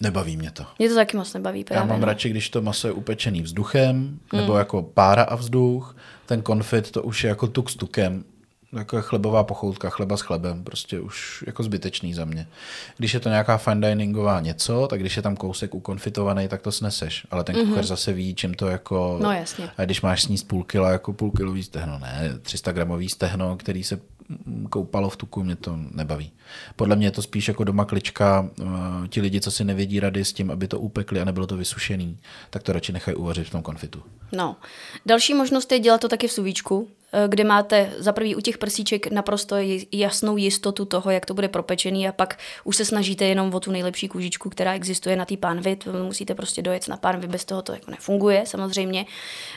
[0.00, 0.66] Nebaví mě to.
[0.78, 1.88] Mě to taky moc nebaví Já právě.
[1.88, 2.06] mám no.
[2.06, 5.96] radši, když to maso je upečený vzduchem, nebo jako pára a vzduch.
[6.26, 8.24] Ten konfit to už je jako tuk s tukem.
[8.72, 12.46] Jako je chlebová pochoutka, chleba s chlebem, prostě už jako zbytečný za mě.
[12.98, 16.72] Když je to nějaká fine diningová něco, tak když je tam kousek ukonfitovaný, tak to
[16.72, 17.26] sneseš.
[17.30, 19.18] Ale ten kuchař zase ví, čím to jako...
[19.22, 19.68] No, jasně.
[19.78, 23.84] A když máš sníst půl kila jako půl kilový stehno, ne, 300 gramový stehno, který
[23.84, 24.02] se mm,
[24.70, 26.32] koupalo v tuku, mě to nebaví.
[26.76, 28.64] Podle mě je to spíš jako doma klička, eh,
[29.08, 32.18] ti lidi, co si nevědí rady s tím, aby to upekli a nebylo to vysušený,
[32.50, 34.02] tak to radši nechají uvařit v tom konfitu.
[34.32, 34.56] No.
[35.06, 36.88] Další možnost je dělat to taky v suvíčku,
[37.26, 39.56] kde máte za prvý u těch prsíček naprosto
[39.92, 43.70] jasnou jistotu toho, jak to bude propečený a pak už se snažíte jenom o tu
[43.70, 45.76] nejlepší kůžičku, která existuje na té pánvi.
[45.76, 49.06] To musíte prostě dojet na pánvi, bez toho to jako nefunguje samozřejmě.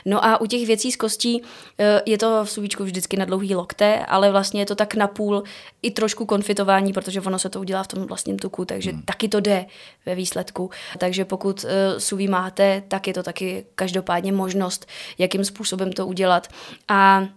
[0.04, 1.42] No a u těch věcí z kostí
[1.78, 5.42] eh, je to v suvíčku vždycky na dlouhý lokte, ale vlastně je to tak napůl
[5.82, 9.02] i trošku konfitování, protože ono se to udělá v tom vlastním tuku, takže hmm.
[9.02, 9.66] taky to jde
[10.06, 10.70] ve výsledku.
[10.98, 14.86] Takže pokud uh, suví máte, tak je to taky každopádně možnost,
[15.18, 16.48] jakým způsobem to udělat.
[16.88, 17.28] A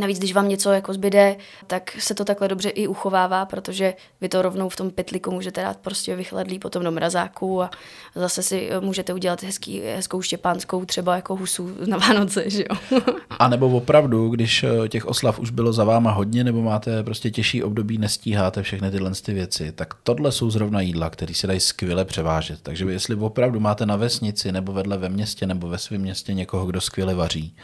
[0.00, 1.36] Navíc, když vám něco jako zbyde,
[1.66, 5.62] tak se to takhle dobře i uchovává, protože vy to rovnou v tom pytliku můžete
[5.62, 7.70] dát prostě vychladlý potom do mrazáku a
[8.14, 13.00] zase si eh, můžete udělat hezký, hezkou štěpánskou třeba jako husu na Vánoce, že jo.
[13.38, 17.30] A nebo opravdu, když eh, těch oslav už bylo za váma hodně, nebo máte prostě
[17.30, 21.60] těžší období, nestíháte všechny tyhle ty věci, tak tohle jsou zrovna jídla, které se dají
[21.60, 22.60] skvěle převážet.
[22.62, 26.66] Takže jestli opravdu máte na vesnici, nebo vedle ve městě, nebo ve svém městě někoho,
[26.66, 27.54] kdo skvěle vaří,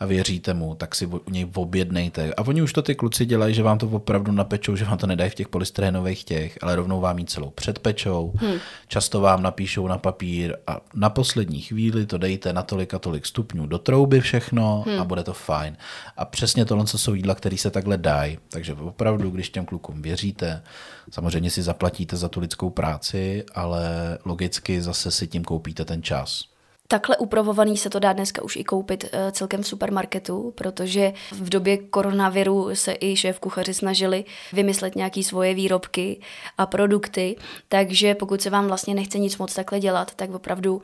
[0.00, 2.34] a věříte mu, tak si u něj objednejte.
[2.34, 5.06] A oni už to ty kluci dělají, že vám to opravdu napečou, že vám to
[5.06, 8.32] nedají v těch polystyrenových těch, ale rovnou vám ji celou předpečou.
[8.36, 8.58] Hmm.
[8.88, 13.26] Často vám napíšou na papír a na poslední chvíli to dejte na tolik a tolik
[13.26, 15.00] stupňů do trouby všechno hmm.
[15.00, 15.76] a bude to fajn.
[16.16, 18.38] A přesně tohle co jsou jídla, které se takhle dají.
[18.48, 20.62] Takže opravdu, když těm klukům věříte,
[21.10, 26.57] samozřejmě si zaplatíte za tu lidskou práci, ale logicky zase si tím koupíte ten čas.
[26.90, 31.48] Takhle upravovaný se to dá dneska už i koupit uh, celkem v supermarketu, protože v
[31.48, 36.20] době koronaviru se i šéf kuchaři snažili vymyslet nějaké svoje výrobky
[36.58, 37.36] a produkty,
[37.68, 40.82] takže pokud se vám vlastně nechce nic moc takhle dělat, tak opravdu uh,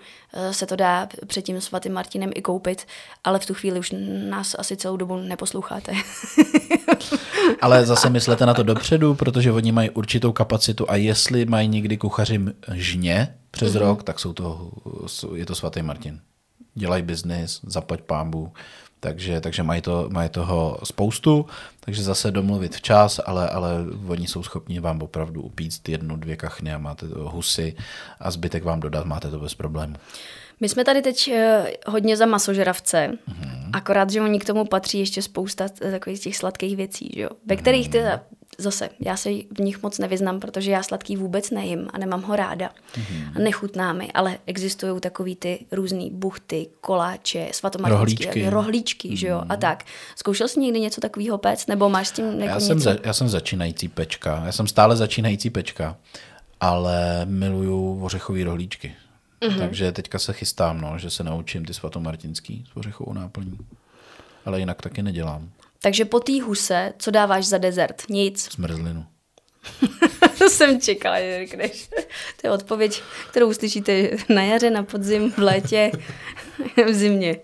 [0.50, 2.86] se to dá před tím svatým Martinem i koupit,
[3.24, 3.94] ale v tu chvíli už
[4.28, 5.92] nás asi celou dobu neposloucháte.
[7.60, 11.96] Ale zase myslete na to dopředu, protože oni mají určitou kapacitu a jestli mají někdy
[11.96, 12.40] kuchaři
[12.72, 13.78] žně přes mm-hmm.
[13.78, 14.70] rok, tak jsou to,
[15.34, 16.20] je to svatý Martin.
[16.74, 18.52] Dělají biznis, zaplať pámbu,
[19.00, 21.46] takže, takže mají, to, mají toho spoustu,
[21.80, 23.70] takže zase domluvit včas, ale, ale
[24.08, 27.76] oni jsou schopni vám opravdu upíct jednu, dvě kachny a máte to husy
[28.20, 29.94] a zbytek vám dodat, máte to bez problému.
[30.60, 33.70] My jsme tady teď eh, hodně za masožravce, mm-hmm.
[33.72, 37.30] akorát, že oni k tomu patří ještě spousta takových těch sladkých věcí, že jo?
[37.46, 38.20] ve kterých teda
[38.58, 42.36] zase, já se v nich moc nevyznám, protože já sladký vůbec nejím a nemám ho
[42.36, 42.70] ráda.
[42.94, 43.32] Mm-hmm.
[43.36, 48.50] A nechutná mi, ale existují takový ty různý buchty, koláče, svatomartinský, Rohlíčky.
[48.50, 49.16] rohlíčky, mm-hmm.
[49.16, 49.84] že jo, a tak.
[50.16, 52.66] Zkoušel jsi někdy něco takového péct, nebo máš s tím jako Já něco?
[52.66, 55.96] jsem, za, já jsem začínající pečka, já jsem stále začínající pečka,
[56.60, 58.94] ale miluju ořechové rohlíčky.
[59.40, 59.58] Mm-hmm.
[59.58, 63.58] Takže teďka se chystám, no, že se naučím ty svatomartinský s ořechovou náplní.
[64.46, 65.48] Ale jinak taky nedělám.
[65.84, 68.02] Takže po té huse, co dáváš za dezert?
[68.08, 68.48] Nic.
[68.52, 69.06] Zmrzlinu.
[70.38, 71.88] to jsem čekala, že řekneš.
[72.40, 75.92] To je odpověď, kterou uslyšíte na jaře, na podzim, v létě,
[76.88, 77.36] v zimě.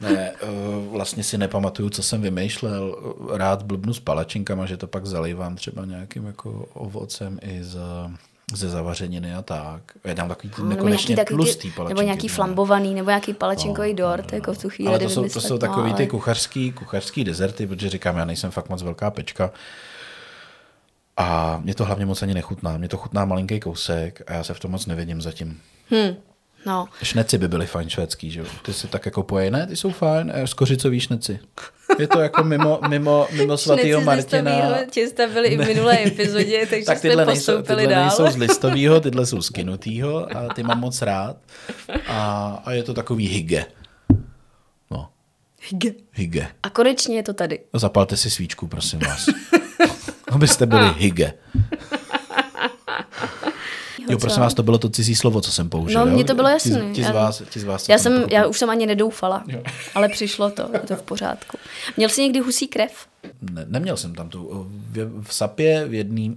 [0.00, 0.46] Ne, eh,
[0.90, 2.96] vlastně si nepamatuju, co jsem vymýšlel.
[3.32, 7.78] Rád blbnu s palačinkama, že to pak zalejvám třeba nějakým jako ovocem i z
[8.54, 9.82] ze zavařeniny a tak.
[10.04, 12.00] Já dám takový ty Nebo nekonečně nějaký, takový tlustý ty, palačinky.
[12.00, 15.08] nebo nějaký flambovaný, nebo nějaký palečinkový No, dort, no, jako v tu chvíli, Ale to
[15.08, 18.68] jsou, to jsou no, takový ty ale- kuchařský, kuchařský dezerty, protože říkám, já nejsem fakt
[18.68, 19.50] moc velká pečka.
[21.16, 22.76] A mě to hlavně moc ani nechutná.
[22.78, 25.60] Mě to chutná malinký kousek a já se v tom moc nevidím zatím.
[26.66, 28.46] No, Šneci by byly fajn švédský, že jo?
[28.62, 31.38] Ty si tak jako poje, ne, ty jsou fajn, eh, skořicový šneci.
[31.98, 34.50] Je to jako mimo, mimo, mimo svatýho Šneci z Martina.
[34.50, 38.04] listovýho těsta byly i v minulé epizodě, takže tak tyhle nejsou, postoupili tyhle dál.
[38.04, 41.36] nejsou z listovýho, tyhle jsou z kinutýho a ty mám moc rád.
[42.06, 43.64] A, a je to takový hygge.
[44.90, 45.08] No,
[45.70, 45.92] Hygge.
[46.12, 46.48] hygge.
[46.62, 47.60] A konečně je to tady.
[47.74, 49.26] Zapalte si svíčku, prosím vás.
[50.30, 51.32] Abyste byli hygge.
[54.10, 56.00] Jo, prosím vás, to bylo to cizí slovo, co jsem použil.
[56.00, 56.12] No, jo?
[56.14, 56.92] mně to bylo Ti, jasné.
[56.92, 59.44] ti, z Já- vás, ti z vás Já, jsem, já už jsem ani nedoufala,
[59.94, 61.58] ale přišlo to, je to v pořádku.
[61.96, 63.06] Měl jsi někdy husí krev?
[63.50, 64.66] Ne, neměl jsem tam tu.
[64.90, 66.34] V, v Sapě, v jedné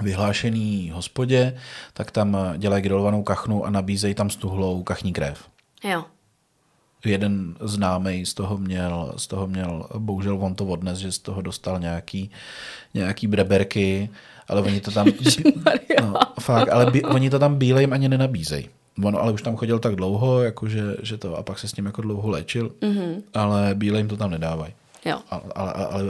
[0.00, 1.56] vyhlášený hospodě,
[1.92, 5.44] tak tam dělají grilovanou kachnu a nabízejí tam stuhlou kachní krev.
[5.84, 6.04] Jo.
[7.04, 11.42] Jeden známý z toho měl, z toho měl, bohužel on to odnes, že z toho
[11.42, 12.30] dostal nějaký,
[12.94, 14.10] nějaký breberky,
[14.52, 15.06] ale oni to tam,
[16.00, 18.68] no, fakt, ale bí, oni to tam bílejm ani nenabízejí.
[19.04, 21.86] On ale už tam chodil tak dlouho, jakože, že to, a pak se s ním
[21.86, 23.22] jako dlouho léčil, mm-hmm.
[23.34, 24.72] ale bílejm to tam nedávají.
[25.04, 25.18] Jo.
[25.30, 26.02] Ale, ale, ale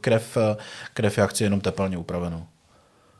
[0.00, 0.38] krev,
[0.94, 2.44] krev já chci jenom tepelně upravenou.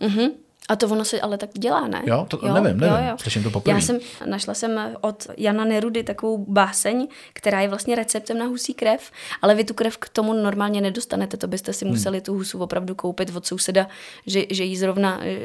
[0.01, 0.29] Mhm.
[0.71, 2.03] A to ono se ale tak dělá, ne?
[2.07, 3.19] Jo, to nevím, nevím.
[3.19, 3.75] Slyším to poprvé.
[3.79, 8.75] Já jsem, našla jsem od Jana Nerudy takovou báseň, která je vlastně receptem na husí
[8.75, 9.11] krev,
[9.43, 11.75] ale vy tu krev k tomu normálně nedostanete, to byste Hmm.
[11.79, 13.87] si museli tu husu opravdu koupit od souseda,
[14.27, 15.39] že, že jí zrovna eh,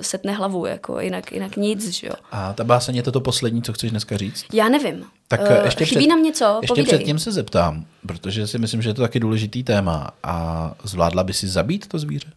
[0.00, 2.14] setne hlavu, jako jinak, jinak nic, že jo.
[2.32, 4.44] A ta báseň je to to poslední, co chceš dneska říct?
[4.52, 5.04] Já nevím.
[5.28, 6.58] Tak Eh, ještě Chybí před, nám něco?
[6.62, 6.94] Ještě Povídej.
[6.94, 10.10] předtím se zeptám, protože si myslím, že je to taky důležitý téma.
[10.22, 12.28] A zvládla by si zabít to zvíře?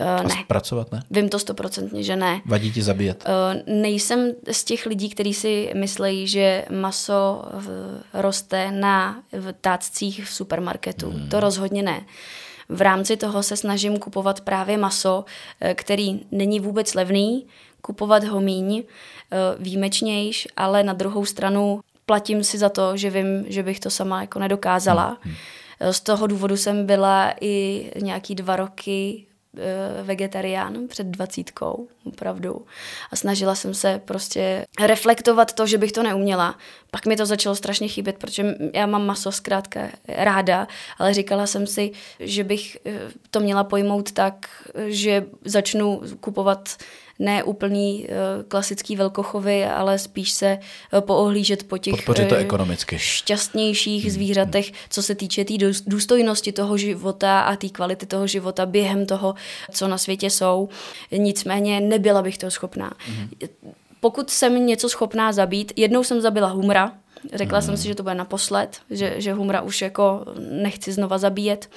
[0.00, 1.02] Eh, A ne, zpracovat, ne?
[1.10, 2.40] vím to stoprocentně, že ne.
[2.46, 3.24] Vadí ti zabíjet?
[3.26, 10.24] Eh, Nejsem z těch lidí, kteří si myslejí, že maso v- roste na v táccích
[10.24, 11.10] v supermarketu.
[11.10, 11.28] Hmm.
[11.28, 12.00] To rozhodně ne.
[12.68, 15.24] V rámci toho se snažím kupovat právě maso,
[15.60, 17.46] eh, který není vůbec levný,
[17.80, 23.44] kupovat ho míň, eh, výjimečnějš, ale na druhou stranu platím si za to, že vím,
[23.48, 25.18] že bych to sama jako nedokázala.
[25.80, 29.27] Eh, Z toho důvodu jsem byla i nějaký dva roky eh,
[30.02, 32.66] vegetarián před dvacítkou, opravdu.
[33.10, 36.58] A snažila jsem se prostě reflektovat to, že bych to neuměla.
[36.90, 40.68] Pak mi to začalo strašně chybět, protože já mám maso zkrátka ráda,
[40.98, 44.48] ale říkala jsem si, že bych eh, to měla pojmout tak,
[44.86, 46.76] že začnu kupovat
[47.18, 48.12] ne úplný eh,
[48.48, 52.98] klasický velkochovy, ale spíš se eh, poohlížet po těch to ekonomicky.
[52.98, 58.66] šťastnějších zvířatech, co se týče té důs- důstojnosti toho života a té kvality toho života
[58.66, 59.34] během toho,
[59.72, 60.68] co na světě jsou.
[61.12, 62.92] Nicméně nebyla bych to schopná.
[64.00, 66.92] Pokud jsem něco schopná zabít, jednou jsem zabila humra,
[67.32, 71.70] Řekla jsem si, že to bude naposled, že, že humra už jako nechci znova zabíjet.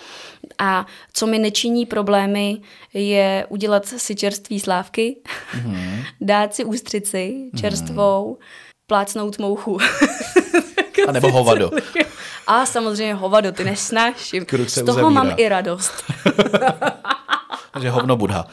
[0.60, 2.62] A co mi nečiní problémy,
[2.94, 5.16] je udělat si čerství slávky,
[6.22, 8.38] dát si ústřici čerstvou,
[8.88, 9.78] plácnout mouchu.
[11.08, 11.72] A nebo hovado.
[12.48, 14.46] A samozřejmě hovado, ty nesnáším.
[14.68, 15.94] Z toho mám i radost.
[17.74, 18.46] Takže hovno budha.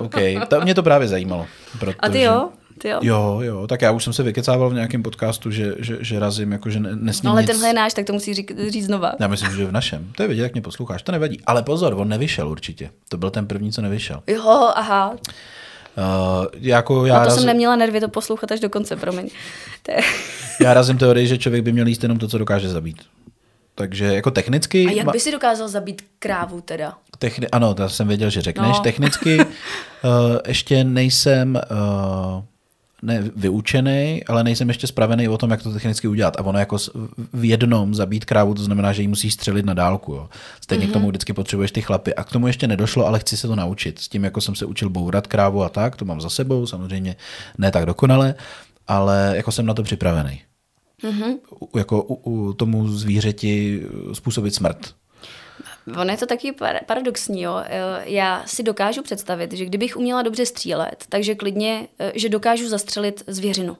[0.00, 0.14] OK,
[0.48, 1.46] to, mě to právě zajímalo.
[1.78, 1.96] Protože...
[1.98, 2.48] A ty jo?
[2.78, 2.98] Ty jo?
[3.02, 6.52] Jo, jo, tak já už jsem se vykecával v nějakém podcastu, že, že, že razím,
[6.52, 7.50] jako že ne, nesmím No ale nic...
[7.50, 9.12] tenhle je náš, tak to musí říct, říct znova.
[9.20, 10.12] Já myslím, že v našem.
[10.16, 11.02] To je vidět, jak mě posloucháš.
[11.02, 11.40] To nevadí.
[11.46, 12.90] Ale pozor, on nevyšel určitě.
[13.08, 14.22] To byl ten první, co nevyšel.
[14.26, 15.16] Jo, aha.
[15.98, 19.28] Uh, jako já, Na to raz, jsem neměla nervy to poslouchat až do konce, promiň.
[19.88, 20.00] Je...
[20.60, 23.02] já razím teorii, že člověk by měl jíst jenom to, co dokáže zabít.
[23.74, 24.86] Takže jako technicky...
[24.86, 26.94] A jak by si dokázal zabít krávu teda?
[27.18, 28.76] Techni- ano, to jsem věděl, že řekneš.
[28.76, 28.82] No.
[28.82, 29.44] Technicky uh,
[30.48, 32.44] ještě nejsem uh,
[33.04, 36.36] ne vyučený, ale nejsem ještě spravený o tom, jak to technicky udělat.
[36.36, 36.76] A ono jako
[37.32, 40.12] v jednom zabít krávu, to znamená, že ji musí střelit na dálku.
[40.12, 40.28] Jo.
[40.60, 40.90] Stejně mm-hmm.
[40.90, 42.14] k tomu vždycky potřebuješ ty chlapy.
[42.14, 43.98] A k tomu ještě nedošlo, ale chci se to naučit.
[43.98, 47.16] S tím, jako jsem se učil bourat krávu a tak, to mám za sebou, samozřejmě
[47.58, 48.34] ne tak dokonale,
[48.86, 50.40] ale jako jsem na to připravený.
[51.02, 51.38] Mm-hmm.
[51.76, 54.94] Jako u, u tomu zvířeti způsobit smrt.
[56.00, 57.62] Ono je to taky par- paradoxní, jo.
[57.64, 62.68] Eh, Já si dokážu představit, že kdybych uměla dobře střílet, takže klidně, eh, že dokážu
[62.68, 63.76] zastřelit zvěřinu.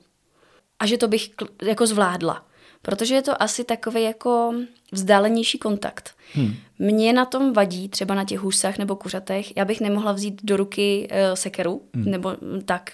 [0.78, 2.44] A že to bych kl- jako zvládla.
[2.82, 4.54] Protože je to asi takový jako
[4.92, 6.14] vzdálenější kontakt.
[6.32, 6.54] Hmm.
[6.78, 10.56] Mě na tom vadí, třeba na těch husách nebo kuřatech, já bych nemohla vzít do
[10.56, 12.10] ruky uh, sekeru, hmm.
[12.10, 12.92] nebo mm, tak.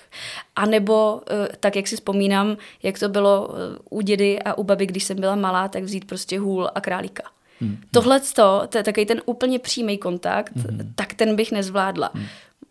[0.56, 3.54] A nebo, uh, tak jak si vzpomínám, jak to bylo uh,
[3.98, 7.22] u dědy a u baby, když jsem byla malá, tak vzít prostě hůl a králíka.
[7.60, 7.78] Hmm.
[7.90, 8.20] Tohle
[8.70, 10.92] to je takový ten úplně přímý kontakt, hmm.
[10.94, 12.10] tak ten bych nezvládla.
[12.14, 12.26] Hmm.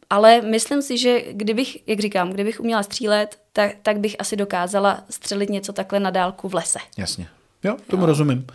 [0.10, 5.04] ale myslím si, že kdybych, jak říkám, kdybych uměla střílet, tak, tak bych asi dokázala
[5.10, 6.80] střelit něco takhle na dálku v lese.
[6.98, 7.28] Jasně.
[7.64, 8.08] Jo, tomu jo.
[8.08, 8.48] rozumím.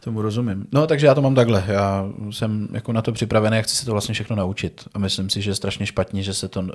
[0.00, 0.66] Tomu rozumím.
[0.72, 1.64] No, takže já to mám takhle.
[1.66, 4.88] Já jsem jako na to připravený a chci se to vlastně všechno naučit.
[4.94, 6.66] A myslím si, že je strašně špatně, že se to, uh,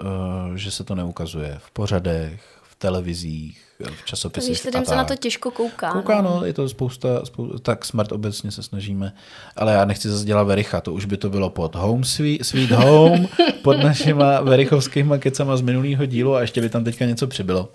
[0.55, 4.49] že se to neukazuje v pořadech, v televizích, v časopisech.
[4.49, 5.91] Víš, lidem se na to těžko kouká.
[5.91, 9.13] Kouká, no, no je to spousta, spousta, tak smart obecně se snažíme,
[9.55, 12.71] ale já nechci zase dělat vericha, to už by to bylo pod Home Sweet, sweet
[12.71, 13.27] Home,
[13.63, 17.69] pod našima verichovskýma kecama z minulého dílu a ještě by tam teďka něco přibylo.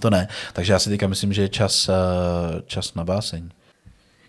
[0.00, 3.50] To ne, takže já si teďka myslím, že je čas, eh, čas na báseň.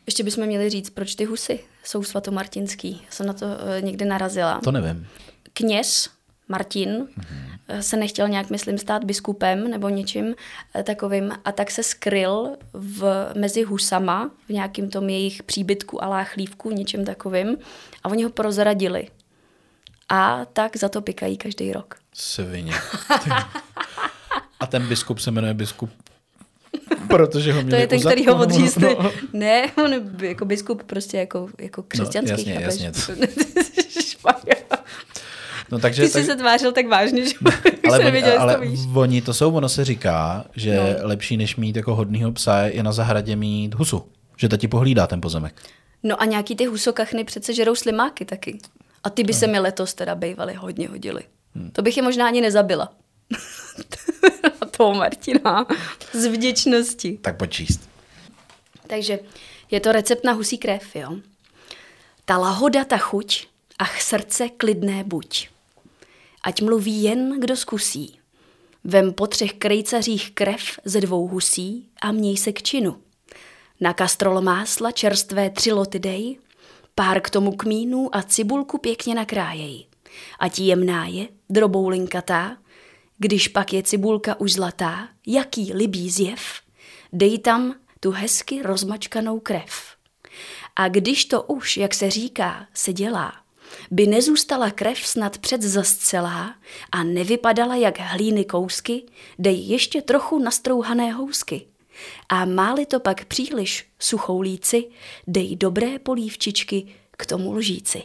[0.05, 3.01] Ještě bychom měli říct, proč ty husy jsou svatomartinský.
[3.09, 3.51] Jsem na to uh,
[3.82, 4.59] někdy narazila.
[4.64, 5.07] To nevím.
[5.53, 6.09] Kněz
[6.52, 7.80] Martin mm-hmm.
[7.80, 10.36] se nechtěl nějak, myslím, stát biskupem nebo něčím
[10.76, 16.08] eh, takovým a tak se skryl v, mezi husama v nějakým tom jejich příbytku a
[16.08, 17.58] láchlívku, něčím takovým
[18.04, 19.08] a oni ho prozradili.
[20.10, 21.95] A tak za to pikají každý rok.
[22.14, 22.74] Svině.
[24.60, 25.89] a ten biskup se jmenuje biskup
[27.08, 28.95] Protože ho To je ten, který ho odřízli.
[28.97, 29.12] No, no.
[29.34, 29.91] Ne, on
[30.22, 32.54] jako biskup prostě jako, jako křesťanský.
[32.54, 33.16] No, jasně, jasně.
[35.72, 36.26] No, takže, Ty jsi tak...
[36.26, 37.36] se tvářil tak vážně, že
[37.88, 38.80] ale, se nevěděl, ale to víš.
[38.95, 41.07] oni to jsou, ono se říká, že no.
[41.07, 44.05] lepší než mít jako hodnýho psa je na zahradě mít husu.
[44.38, 45.61] Že ta ti pohlídá ten pozemek.
[46.03, 48.57] No a nějaký ty husokachny přece žerou slimáky taky.
[49.03, 49.39] A ty by no.
[49.39, 51.22] se mi letos teda bejvaly hodně hodily.
[51.55, 51.72] Hmm.
[51.72, 52.93] To bych je možná ani nezabila.
[54.78, 55.65] toho Martina
[56.13, 57.17] z vděčnosti.
[57.22, 57.89] Tak počíst.
[58.88, 59.19] Takže
[59.72, 61.15] je to recept na husí krev, jo.
[62.26, 63.47] Ta lahoda, ta chuť,
[63.80, 65.51] ach srdce klidné buď.
[66.44, 68.20] Ať mluví jen, kdo zkusí.
[68.84, 73.02] Vem po třech krejcařích krev ze dvou husí a měj se k činu.
[73.82, 76.38] Na kastrol másla čerstvé tři loty dej,
[76.96, 79.88] pár k tomu kmínu a cibulku pěkně nakrájej.
[80.39, 82.58] Ať jemná je, drobou linkatá,
[83.18, 86.42] když pak je cibulka už zlatá, jaký libý zjev,
[87.14, 89.96] dej tam tu hezky rozmačkanou krev.
[90.76, 93.34] A když to už, jak se říká, se dělá,
[93.91, 96.55] by nezůstala krev snad před zascelá
[96.91, 99.03] a nevypadala jak hlíny kousky,
[99.39, 101.65] dej ještě trochu nastrouhané housky.
[102.30, 104.88] A máli to pak příliš suchou líci,
[105.28, 108.03] dej dobré polívčičky k tomu lžíci.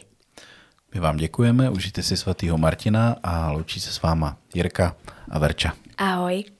[0.94, 4.96] My vám děkujeme, užijte si svatýho Martina a loučí se s váma Jirka
[5.28, 5.72] a Verča.
[5.98, 6.55] Ahoj.